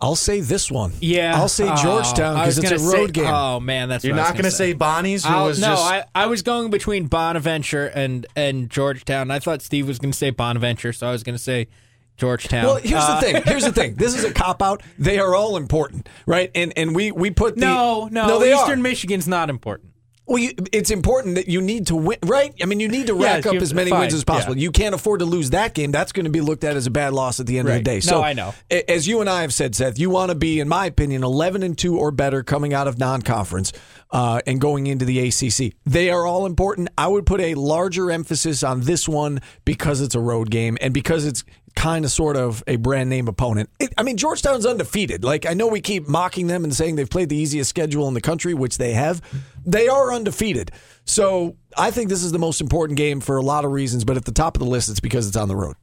I'll 0.00 0.16
say 0.16 0.40
this 0.40 0.70
one. 0.70 0.92
Yeah, 1.00 1.34
I'll 1.36 1.48
say 1.48 1.68
Oh, 1.70 1.76
Georgetown 1.76 2.36
I 2.36 2.46
was 2.46 2.56
because 2.56 2.72
it's 2.72 2.82
a 2.82 2.86
road 2.96 3.06
say- 3.08 3.22
game. 3.22 3.26
Oh 3.32 3.60
man, 3.60 3.88
that's 3.88 4.04
You're 4.04 4.14
what 4.16 4.22
not 4.22 4.32
going 4.32 4.44
to 4.44 4.50
say. 4.50 4.70
say 4.70 4.72
Bonnie's, 4.74 5.24
who 5.24 5.32
I'll- 5.32 5.46
was 5.46 5.60
no, 5.60 5.68
just 5.68 5.82
I, 5.84 6.04
I 6.14 6.26
was 6.26 6.42
going 6.42 6.70
between 6.70 7.06
Bonaventure 7.06 7.86
and 7.86 8.26
and 8.36 8.68
Georgetown. 8.68 9.30
I 9.30 9.38
thought 9.38 9.62
Steve 9.62 9.86
was 9.88 9.98
going 9.98 10.12
to 10.12 10.18
say 10.18 10.30
Bonaventure, 10.30 10.92
so 10.92 11.06
I 11.06 11.12
was 11.12 11.22
going 11.22 11.36
to 11.36 11.42
say 11.42 11.68
Georgetown. 12.16 12.64
Well, 12.66 12.76
here's 12.76 13.02
Uh, 13.02 13.18
the 13.18 13.26
thing. 13.26 13.42
Here's 13.44 13.64
the 13.64 13.72
thing. 13.80 13.94
This 13.94 14.14
is 14.16 14.24
a 14.24 14.32
cop 14.32 14.62
out. 14.62 14.82
They 14.98 15.18
are 15.18 15.34
all 15.34 15.56
important, 15.56 16.08
right? 16.26 16.50
And 16.54 16.72
and 16.76 16.94
we 16.94 17.10
we 17.10 17.30
put 17.30 17.54
the 17.54 17.62
No, 17.62 18.08
no, 18.10 18.26
no 18.28 18.38
they 18.40 18.52
Eastern 18.54 18.80
are. 18.80 18.82
Michigan's 18.82 19.26
not 19.26 19.48
important. 19.48 19.90
Well, 20.26 20.38
you, 20.38 20.52
it's 20.72 20.90
important 20.90 21.34
that 21.34 21.48
you 21.48 21.60
need 21.60 21.88
to 21.88 21.96
win, 21.96 22.18
right? 22.24 22.54
I 22.62 22.64
mean, 22.64 22.80
you 22.80 22.88
need 22.88 23.08
to 23.08 23.16
Yeah, 23.16 23.34
rack 23.34 23.46
up 23.46 23.56
as 23.56 23.74
many 23.74 23.90
fine, 23.90 24.00
wins 24.00 24.14
as 24.14 24.24
possible. 24.24 24.56
yeah. 24.56 24.62
You 24.62 24.70
can't 24.72 24.94
afford 24.94 25.20
to 25.20 25.26
lose 25.26 25.50
that 25.50 25.74
game. 25.74 25.92
That's 25.92 26.12
going 26.12 26.24
to 26.24 26.30
be 26.30 26.40
looked 26.40 26.64
at 26.64 26.76
as 26.76 26.86
a 26.86 26.90
bad 26.90 27.12
loss 27.12 27.40
at 27.40 27.46
the 27.46 27.58
end 27.58 27.68
of 27.68 27.74
the 27.74 27.82
day. 27.82 27.96
No, 27.96 28.00
So, 28.00 28.22
I 28.22 28.32
know. 28.32 28.54
As 28.88 29.06
you 29.06 29.20
and 29.20 29.28
I 29.28 29.42
have 29.42 29.52
said, 29.52 29.74
Seth, 29.74 29.98
you 29.98 30.08
want 30.08 30.30
to 30.30 30.34
be, 30.34 30.60
in 30.60 30.68
my 30.68 30.86
opinion, 30.86 31.24
11 31.24 31.62
and 31.62 31.76
two 31.76 31.98
or 31.98 32.10
better 32.10 32.42
coming 32.42 32.72
out 32.72 32.88
of 32.88 32.98
non-conference 32.98 33.72
uh, 34.12 34.40
and 34.46 34.60
going 34.60 34.86
into 34.86 35.04
the 35.04 35.18
ACC. 35.28 35.74
They 35.84 36.08
are 36.08 36.24
all 36.26 36.46
important. 36.46 36.88
I 36.96 37.06
would 37.08 37.26
put 37.26 37.42
a 37.42 37.54
larger 37.54 38.10
emphasis 38.10 38.62
on 38.62 38.80
this 38.82 39.06
one 39.06 39.40
because 39.66 40.00
it's 40.00 40.14
a 40.14 40.20
road 40.20 40.50
game 40.50 40.78
and 40.80 40.94
because 40.94 41.26
it's 41.26 41.44
kind 41.76 42.04
of 42.04 42.10
sort 42.10 42.36
of 42.36 42.62
a 42.66 42.76
brand 42.76 43.10
name 43.10 43.28
opponent. 43.28 43.70
It, 43.78 43.92
I 43.98 44.02
mean, 44.02 44.16
Georgetown's 44.16 44.66
undefeated. 44.66 45.24
Like 45.24 45.46
I 45.46 45.54
know 45.54 45.66
we 45.66 45.80
keep 45.80 46.08
mocking 46.08 46.46
them 46.46 46.64
and 46.64 46.74
saying 46.74 46.96
they've 46.96 47.10
played 47.10 47.28
the 47.28 47.36
easiest 47.36 47.70
schedule 47.70 48.08
in 48.08 48.14
the 48.14 48.20
country, 48.20 48.54
which 48.54 48.78
they 48.78 48.92
have. 48.92 49.20
They 49.64 49.88
are 49.88 50.12
undefeated. 50.12 50.70
So 51.04 51.56
I 51.76 51.90
think 51.90 52.08
this 52.08 52.22
is 52.22 52.32
the 52.32 52.38
most 52.38 52.60
important 52.60 52.96
game 52.96 53.20
for 53.20 53.36
a 53.36 53.42
lot 53.42 53.64
of 53.64 53.72
reasons. 53.72 54.04
But 54.04 54.16
at 54.16 54.24
the 54.24 54.32
top 54.32 54.56
of 54.56 54.60
the 54.60 54.68
list, 54.68 54.88
it's 54.88 55.00
because 55.00 55.26
it's 55.26 55.36
on 55.36 55.48
the 55.48 55.56
road. 55.56 55.76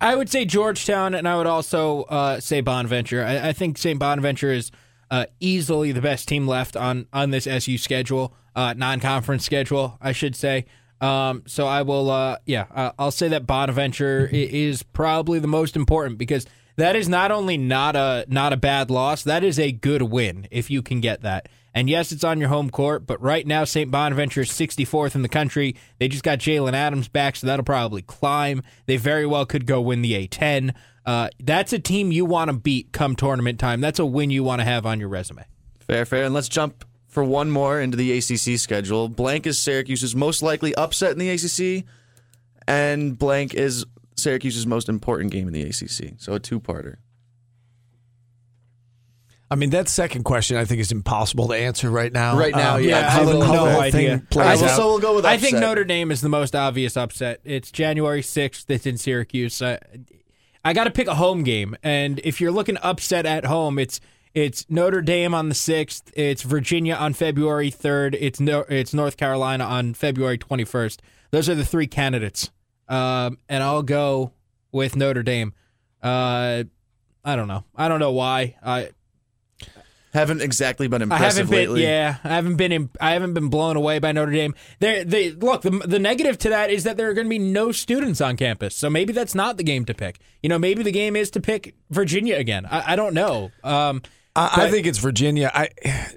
I 0.00 0.14
would 0.14 0.28
say 0.28 0.44
Georgetown, 0.44 1.14
and 1.14 1.26
I 1.26 1.36
would 1.36 1.46
also 1.46 2.02
uh, 2.02 2.40
say 2.40 2.60
Bonaventure. 2.60 3.24
I, 3.24 3.48
I 3.48 3.52
think 3.52 3.78
St. 3.78 3.98
Bonaventure 3.98 4.52
is 4.52 4.70
uh, 5.10 5.26
easily 5.40 5.92
the 5.92 6.02
best 6.02 6.28
team 6.28 6.46
left 6.46 6.76
on 6.76 7.06
on 7.12 7.30
this 7.30 7.46
SU 7.46 7.78
schedule, 7.78 8.34
uh, 8.54 8.74
non-conference 8.76 9.44
schedule, 9.44 9.96
I 10.00 10.12
should 10.12 10.36
say. 10.36 10.66
Um, 11.00 11.42
so 11.46 11.66
I 11.66 11.82
will, 11.82 12.10
uh, 12.10 12.38
yeah, 12.46 12.66
uh, 12.74 12.92
I'll 12.98 13.10
say 13.10 13.28
that 13.28 13.46
Bonaventure 13.46 14.28
is 14.32 14.82
probably 14.82 15.38
the 15.38 15.48
most 15.48 15.76
important 15.76 16.18
because 16.18 16.46
that 16.76 16.96
is 16.96 17.08
not 17.08 17.30
only 17.30 17.58
not 17.58 17.96
a 17.96 18.24
not 18.28 18.52
a 18.52 18.56
bad 18.56 18.90
loss, 18.90 19.22
that 19.24 19.44
is 19.44 19.58
a 19.58 19.72
good 19.72 20.02
win 20.02 20.46
if 20.50 20.70
you 20.70 20.82
can 20.82 21.00
get 21.00 21.22
that. 21.22 21.48
And 21.74 21.90
yes, 21.90 22.10
it's 22.10 22.24
on 22.24 22.40
your 22.40 22.48
home 22.48 22.70
court, 22.70 23.06
but 23.06 23.20
right 23.20 23.46
now 23.46 23.64
St. 23.64 23.90
Bonaventure 23.90 24.40
is 24.40 24.50
64th 24.50 25.14
in 25.14 25.20
the 25.20 25.28
country. 25.28 25.76
They 25.98 26.08
just 26.08 26.24
got 26.24 26.38
Jaylen 26.38 26.72
Adams 26.72 27.08
back, 27.08 27.36
so 27.36 27.46
that'll 27.46 27.66
probably 27.66 28.00
climb. 28.00 28.62
They 28.86 28.96
very 28.96 29.26
well 29.26 29.44
could 29.44 29.66
go 29.66 29.82
win 29.82 30.00
the 30.00 30.26
A10. 30.26 30.74
Uh, 31.04 31.28
that's 31.38 31.74
a 31.74 31.78
team 31.78 32.12
you 32.12 32.24
want 32.24 32.50
to 32.50 32.56
beat 32.56 32.92
come 32.92 33.14
tournament 33.14 33.60
time. 33.60 33.82
That's 33.82 33.98
a 33.98 34.06
win 34.06 34.30
you 34.30 34.42
want 34.42 34.60
to 34.60 34.64
have 34.64 34.86
on 34.86 34.98
your 35.00 35.10
resume. 35.10 35.44
Fair, 35.80 36.06
fair. 36.06 36.24
And 36.24 36.34
let's 36.34 36.48
jump 36.48 36.84
for 37.16 37.24
one 37.24 37.50
more 37.50 37.80
into 37.80 37.96
the 37.96 38.12
ACC 38.18 38.58
schedule. 38.58 39.08
Blank 39.08 39.46
is 39.46 39.58
Syracuse's 39.58 40.14
most 40.14 40.42
likely 40.42 40.74
upset 40.74 41.12
in 41.12 41.18
the 41.18 41.30
ACC, 41.30 41.86
and 42.68 43.18
blank 43.18 43.54
is 43.54 43.86
Syracuse's 44.16 44.66
most 44.66 44.90
important 44.90 45.32
game 45.32 45.46
in 45.48 45.54
the 45.54 45.62
ACC. 45.62 46.16
So 46.18 46.34
a 46.34 46.38
two-parter. 46.38 46.96
I 49.50 49.54
mean, 49.54 49.70
that 49.70 49.88
second 49.88 50.24
question 50.24 50.58
I 50.58 50.66
think 50.66 50.82
is 50.82 50.92
impossible 50.92 51.48
to 51.48 51.54
answer 51.54 51.88
right 51.88 52.12
now. 52.12 52.36
Right 52.36 52.54
now, 52.54 52.74
uh, 52.74 52.78
yeah, 52.80 52.98
I 52.98 53.10
have 53.12 53.26
no 53.28 53.64
idea. 53.80 54.18
thing 54.18 54.26
plays 54.28 54.62
I- 54.62 54.76
so 54.76 54.88
we'll 54.88 54.98
go 54.98 55.14
with 55.14 55.24
I 55.24 55.38
think. 55.38 55.56
Notre 55.56 55.84
Dame 55.84 56.10
is 56.10 56.20
the 56.20 56.28
most 56.28 56.54
obvious 56.54 56.98
upset. 56.98 57.40
It's 57.44 57.70
January 57.70 58.20
6th. 58.20 58.68
It's 58.68 58.84
in 58.84 58.98
Syracuse. 58.98 59.62
Uh, 59.62 59.78
I, 60.62 60.70
I 60.70 60.72
got 60.74 60.84
to 60.84 60.90
pick 60.90 61.08
a 61.08 61.14
home 61.14 61.44
game, 61.44 61.78
and 61.82 62.20
if 62.24 62.42
you're 62.42 62.52
looking 62.52 62.76
upset 62.82 63.24
at 63.24 63.46
home, 63.46 63.78
it's 63.78 64.02
it's 64.36 64.66
Notre 64.68 65.00
Dame 65.00 65.32
on 65.32 65.48
the 65.48 65.54
6th. 65.54 66.12
It's 66.14 66.42
Virginia 66.42 66.94
on 66.94 67.14
February 67.14 67.70
3rd. 67.70 68.18
It's 68.20 68.38
no, 68.38 68.66
it's 68.68 68.92
North 68.92 69.16
Carolina 69.16 69.64
on 69.64 69.94
February 69.94 70.36
21st. 70.36 70.98
Those 71.30 71.48
are 71.48 71.54
the 71.54 71.64
three 71.64 71.86
candidates, 71.86 72.50
um, 72.86 73.38
and 73.48 73.62
I'll 73.62 73.82
go 73.82 74.32
with 74.72 74.94
Notre 74.94 75.22
Dame. 75.22 75.54
Uh, 76.02 76.64
I 77.24 77.34
don't 77.34 77.48
know. 77.48 77.64
I 77.74 77.88
don't 77.88 77.98
know 77.98 78.12
why. 78.12 78.56
I 78.62 78.90
Haven't 80.12 80.42
exactly 80.42 80.86
been 80.86 81.00
I 81.00 81.04
impressive 81.04 81.46
haven't 81.46 81.50
been, 81.50 81.58
lately. 81.58 81.82
yeah, 81.84 82.16
I 82.22 82.28
haven't 82.28 82.56
been, 82.56 82.72
in, 82.72 82.90
I 83.00 83.12
haven't 83.12 83.32
been 83.32 83.48
blown 83.48 83.76
away 83.76 84.00
by 84.00 84.12
Notre 84.12 84.32
Dame. 84.32 84.54
There, 84.80 85.02
they 85.02 85.32
look. 85.32 85.62
The, 85.62 85.70
the 85.70 85.98
negative 85.98 86.36
to 86.40 86.50
that 86.50 86.68
is 86.70 86.84
that 86.84 86.98
there 86.98 87.08
are 87.08 87.14
going 87.14 87.26
to 87.26 87.30
be 87.30 87.38
no 87.38 87.72
students 87.72 88.20
on 88.20 88.36
campus, 88.36 88.76
so 88.76 88.90
maybe 88.90 89.14
that's 89.14 89.34
not 89.34 89.56
the 89.56 89.64
game 89.64 89.86
to 89.86 89.94
pick. 89.94 90.18
You 90.42 90.50
know, 90.50 90.58
maybe 90.58 90.82
the 90.82 90.92
game 90.92 91.16
is 91.16 91.30
to 91.30 91.40
pick 91.40 91.74
Virginia 91.88 92.36
again. 92.36 92.66
I, 92.66 92.92
I 92.92 92.96
don't 92.96 93.14
know. 93.14 93.50
Um, 93.64 94.02
I, 94.36 94.66
I 94.66 94.70
think 94.70 94.86
it's 94.86 94.98
Virginia. 94.98 95.50
I 95.52 95.70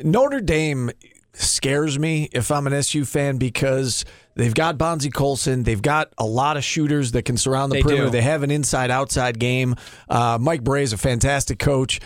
Notre 0.04 0.42
Dame 0.42 0.92
scares 1.34 1.98
me 1.98 2.28
if 2.34 2.52
I'm 2.52 2.68
an 2.68 2.74
SU 2.74 3.06
fan 3.06 3.38
because 3.38 4.04
they've 4.36 4.54
got 4.54 4.78
Bonzie 4.78 5.10
Colson, 5.10 5.64
they've 5.64 5.82
got 5.82 6.12
a 6.18 6.26
lot 6.26 6.58
of 6.58 6.64
shooters 6.64 7.14
that 7.14 7.24
can 7.24 7.38
surround 7.38 7.72
the 7.72 7.76
They 7.78 7.82
perimeter. 7.84 8.06
do. 8.06 8.12
They 8.12 8.22
have 8.22 8.44
an 8.44 8.52
inside-outside 8.52 9.40
game. 9.40 9.76
Uh, 10.10 10.38
Mike 10.42 10.64
Brey 10.64 10.84
is 10.84 10.92
a 10.92 10.98
fantastic 10.98 11.58
coach. 11.60 12.00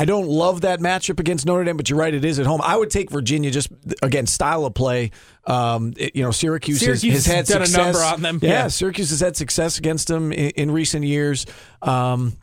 I 0.00 0.04
don't 0.04 0.28
love 0.28 0.60
that 0.60 0.78
matchup 0.78 1.18
against 1.18 1.44
Notre 1.44 1.64
Dame, 1.64 1.76
but 1.76 1.90
you're 1.90 1.98
right; 1.98 2.14
it 2.14 2.24
is 2.24 2.38
at 2.38 2.46
home. 2.46 2.60
I 2.62 2.76
would 2.76 2.88
take 2.90 3.10
Virginia 3.10 3.50
just 3.50 3.68
again 4.00 4.26
style 4.26 4.64
of 4.64 4.74
play. 4.74 5.10
Um, 5.44 5.92
it- 5.96 6.14
you 6.14 6.22
know, 6.22 6.30
Syracuse, 6.30 6.78
has- 6.82 7.00
Syracuse 7.00 7.26
has, 7.26 7.26
had 7.26 7.36
has 7.48 7.50
a 7.50 7.66
success. 7.66 7.94
number 7.94 7.98
on 8.06 8.22
them. 8.22 8.38
Yeah, 8.40 8.48
Yeah. 8.50 8.68
Syracuse 8.68 9.10
has 9.10 9.18
had 9.20 9.36
success 9.36 9.76
against 9.78 10.06
them 10.06 10.30
in, 10.32 10.50
in 10.50 10.70
recent 10.70 11.04
years. 11.04 11.46
Um, 11.82 12.34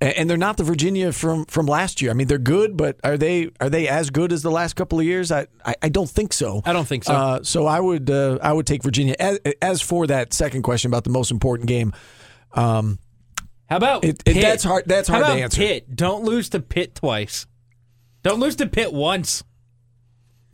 and 0.00 0.28
they're 0.28 0.36
not 0.36 0.56
the 0.56 0.64
Virginia 0.64 1.12
from 1.12 1.44
from 1.46 1.66
last 1.66 2.00
year. 2.02 2.10
I 2.10 2.14
mean, 2.14 2.26
they're 2.26 2.38
good, 2.38 2.76
but 2.76 2.98
are 3.02 3.16
they 3.16 3.50
are 3.60 3.68
they 3.70 3.88
as 3.88 4.10
good 4.10 4.32
as 4.32 4.42
the 4.42 4.50
last 4.50 4.74
couple 4.74 4.98
of 5.00 5.04
years? 5.04 5.32
I 5.32 5.46
I, 5.64 5.74
I 5.82 5.88
don't 5.88 6.08
think 6.08 6.32
so. 6.32 6.62
I 6.64 6.72
don't 6.72 6.86
think 6.86 7.04
so. 7.04 7.12
Uh, 7.12 7.42
so 7.42 7.66
I 7.66 7.80
would 7.80 8.10
uh, 8.10 8.38
I 8.42 8.52
would 8.52 8.66
take 8.66 8.82
Virginia. 8.82 9.14
As, 9.18 9.38
as 9.62 9.80
for 9.82 10.06
that 10.06 10.32
second 10.32 10.62
question 10.62 10.90
about 10.90 11.04
the 11.04 11.10
most 11.10 11.30
important 11.30 11.68
game, 11.68 11.92
um, 12.52 12.98
how 13.68 13.76
about 13.78 14.04
It- 14.04 14.22
it- 14.26 14.34
Pitt? 14.34 14.42
that's 14.42 14.62
hard- 14.64 14.84
that's 14.86 15.08
hard 15.08 15.24
to 15.24 15.32
answer. 15.32 15.58
Pitt, 15.60 15.96
don't 15.96 16.24
lose 16.24 16.48
to 16.50 16.60
Pitt 16.60 16.94
twice. 16.94 17.46
Don't 18.22 18.40
lose 18.40 18.56
to 18.56 18.66
Pitt 18.66 18.92
once. 18.92 19.42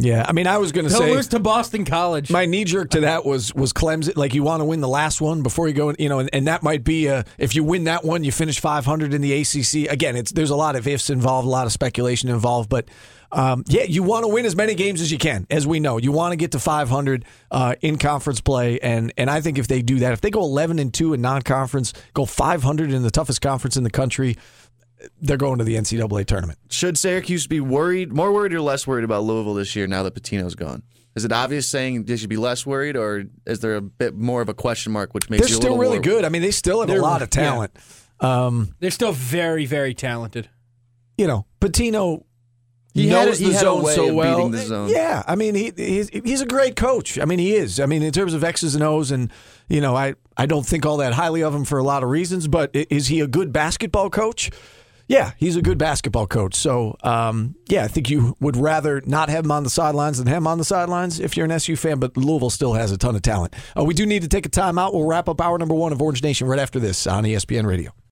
Yeah, 0.01 0.25
I 0.27 0.33
mean, 0.33 0.47
I 0.47 0.59
was 0.59 0.73
going 0.73 0.87
to 0.87 0.91
say 0.91 1.13
lose 1.15 1.29
to 1.29 1.39
Boston 1.39 1.85
College. 1.85 2.31
my 2.31 2.47
knee 2.47 2.65
jerk 2.65 2.91
to 2.91 3.01
that 3.01 3.25
was 3.25 3.55
was 3.55 3.73
Clemson. 3.73 4.17
Like 4.17 4.35
you 4.35 4.43
want 4.43 4.61
to 4.61 4.65
win 4.65 4.81
the 4.81 4.89
last 4.89 5.21
one 5.21 5.43
before 5.43 5.69
you 5.69 5.75
go, 5.75 5.91
in, 5.91 5.97
you 5.99 6.09
know, 6.09 6.19
and, 6.19 6.31
and 6.33 6.47
that 6.47 6.63
might 6.63 6.85
be 6.85 7.09
uh, 7.09 7.23
if 7.39 7.55
you 7.55 7.65
win 7.65 7.85
that 7.85 8.05
one, 8.05 8.25
you 8.25 8.33
finish 8.33 8.61
500 8.61 9.15
in 9.15 9.21
the 9.21 9.33
ACC. 9.33 9.91
Again, 9.91 10.17
it's 10.17 10.33
there's 10.33 10.51
a 10.51 10.57
lot 10.57 10.77
of 10.77 10.87
ifs 10.87 11.11
involved, 11.11 11.47
a 11.47 11.51
lot 11.51 11.67
of 11.67 11.73
speculation 11.73 12.29
involved, 12.29 12.69
but 12.69 12.89
um, 13.33 13.65
yeah, 13.69 13.83
you 13.83 14.03
want 14.03 14.25
to 14.25 14.29
win 14.29 14.45
as 14.45 14.57
many 14.57 14.75
games 14.75 15.01
as 15.01 15.13
you 15.13 15.19
can, 15.19 15.47
as 15.51 15.67
we 15.67 15.79
know. 15.79 15.99
You 15.99 16.11
want 16.11 16.33
to 16.33 16.37
get 16.37 16.53
to 16.53 16.59
500 16.59 17.25
uh, 17.51 17.75
in 17.81 17.99
conference 17.99 18.41
play, 18.41 18.81
and 18.81 19.13
and 19.17 19.31
I 19.31 19.41
think 19.41 19.59
if 19.59 19.69
they 19.69 19.83
do 19.83 20.01
that, 20.01 20.13
if 20.13 20.21
they 20.21 20.31
go 20.31 20.41
11 20.41 20.79
and 20.79 20.93
two 20.93 21.15
in 21.15 21.21
non-conference, 21.21 21.93
go 22.13 22.25
500 22.25 22.93
in 22.93 23.03
the 23.03 23.11
toughest 23.11 23.41
conference 23.41 23.77
in 23.77 23.85
the 23.85 23.91
country, 23.91 24.37
they're 25.21 25.37
going 25.37 25.59
to 25.59 25.65
the 25.65 25.77
NCAA 25.77 26.27
tournament. 26.27 26.59
Should 26.69 26.99
Syracuse 26.99 27.47
be 27.47 27.61
worried, 27.61 28.13
more 28.13 28.33
worried 28.33 28.53
or 28.53 28.61
less 28.61 28.87
worried 28.87 29.05
about 29.05 29.25
Louisville 29.25 29.55
this 29.55 29.75
year 29.77 29.87
now 29.87 30.03
that 30.03 30.15
Pitino's 30.15 30.55
gone? 30.55 30.83
Is 31.17 31.25
it 31.25 31.33
obvious 31.33 31.69
saying 31.69 32.05
they 32.05 32.17
should 32.17 32.29
be 32.29 32.37
less 32.37 32.65
worried, 32.65 32.97
or 32.97 33.25
is 33.47 33.61
there 33.61 33.75
a 33.77 33.81
bit 33.81 34.15
more 34.15 34.41
of 34.43 34.49
a 34.49 34.55
question 34.55 34.93
mark, 34.93 35.13
which 35.13 35.29
makes 35.29 35.41
They're 35.43 35.49
you 35.51 35.55
a 35.57 35.57
still 35.57 35.71
little 35.73 35.79
really 35.83 35.97
more- 35.97 36.03
good. 36.03 36.25
I 36.25 36.29
mean, 36.29 36.43
they 36.43 36.53
still 36.53 36.81
have 36.81 36.89
a 36.89 36.93
They're- 36.93 37.03
lot 37.03 37.21
of 37.23 37.29
yeah. 37.35 37.43
talent. 37.43 37.77
Um, 38.21 38.75
They're 38.79 38.91
still 38.91 39.13
very, 39.13 39.67
very 39.67 39.95
talented. 39.95 40.49
you 41.19 41.27
know, 41.27 41.47
Pitino 41.61 42.23
He 42.95 43.09
had 43.09 43.27
knows 43.27 43.41
a- 43.41 43.45
he 43.45 43.49
the 43.51 43.55
had 43.57 43.63
a 43.63 43.67
zone 43.67 43.83
way 43.83 43.95
so 43.95 44.15
well. 44.15 44.37
beating 44.37 44.51
the 44.53 44.59
zone. 44.59 44.89
Yeah, 44.89 45.23
I 45.27 45.35
mean, 45.37 45.55
he 45.55 45.73
he's, 45.77 46.09
he's 46.11 46.41
a 46.41 46.47
great 46.47 46.77
coach. 46.77 47.19
I 47.19 47.25
mean, 47.25 47.39
he 47.39 47.55
is. 47.55 47.79
I 47.81 47.87
mean, 47.87 48.03
in 48.03 48.13
terms 48.13 48.33
of 48.35 48.43
X's 48.45 48.75
and 48.75 48.83
O's, 48.85 49.11
and 49.11 49.31
you 49.69 49.81
know, 49.81 49.95
I 49.97 50.15
I 50.37 50.47
don't 50.47 50.65
think 50.67 50.87
all 50.87 50.97
that 50.99 51.13
highly 51.15 51.43
of 51.43 51.55
him 51.55 51.65
for 51.65 51.79
a 51.79 51.83
lot 51.85 52.03
of 52.03 52.09
reasons. 52.09 52.47
But 52.49 52.71
is 52.75 53.09
he 53.09 53.21
a 53.21 53.27
good 53.27 53.53
basketball 53.53 54.11
coach? 54.11 54.51
Yeah, 55.11 55.33
he's 55.39 55.57
a 55.57 55.63
good 55.63 55.77
basketball 55.77 56.29
coach. 56.29 56.55
So, 56.55 56.97
um, 57.03 57.57
yeah, 57.67 57.83
I 57.83 57.89
think 57.89 58.11
you 58.11 58.37
would 58.39 58.57
rather 58.57 59.03
not 59.05 59.29
have 59.29 59.45
him 59.45 59.51
on 59.51 59.65
the 59.65 59.71
sidelines 59.71 60.19
than 60.19 60.29
have 60.29 60.37
him 60.37 60.47
on 60.47 60.59
the 60.59 60.65
sidelines 60.65 61.19
if 61.19 61.37
you're 61.37 61.47
an 61.47 61.51
SU 61.51 61.75
fan. 61.75 61.99
But 61.99 62.17
Louisville 62.17 62.49
still 62.49 62.75
has 62.75 62.93
a 62.93 62.97
ton 62.97 63.17
of 63.17 63.23
talent. 63.23 63.57
Uh, 63.77 63.83
we 63.83 63.93
do 63.93 64.07
need 64.07 64.23
to 64.23 64.29
take 64.29 64.47
a 64.47 64.49
timeout. 64.49 64.93
We'll 64.93 65.09
wrap 65.09 65.29
up 65.29 65.41
hour 65.41 65.59
number 65.59 65.75
one 65.75 65.91
of 65.93 66.01
Orange 66.01 66.23
Nation 66.23 66.47
right 66.47 66.61
after 66.61 66.79
this 66.79 67.09
on 67.09 67.25
ESPN 67.25 67.67
Radio. 67.67 67.91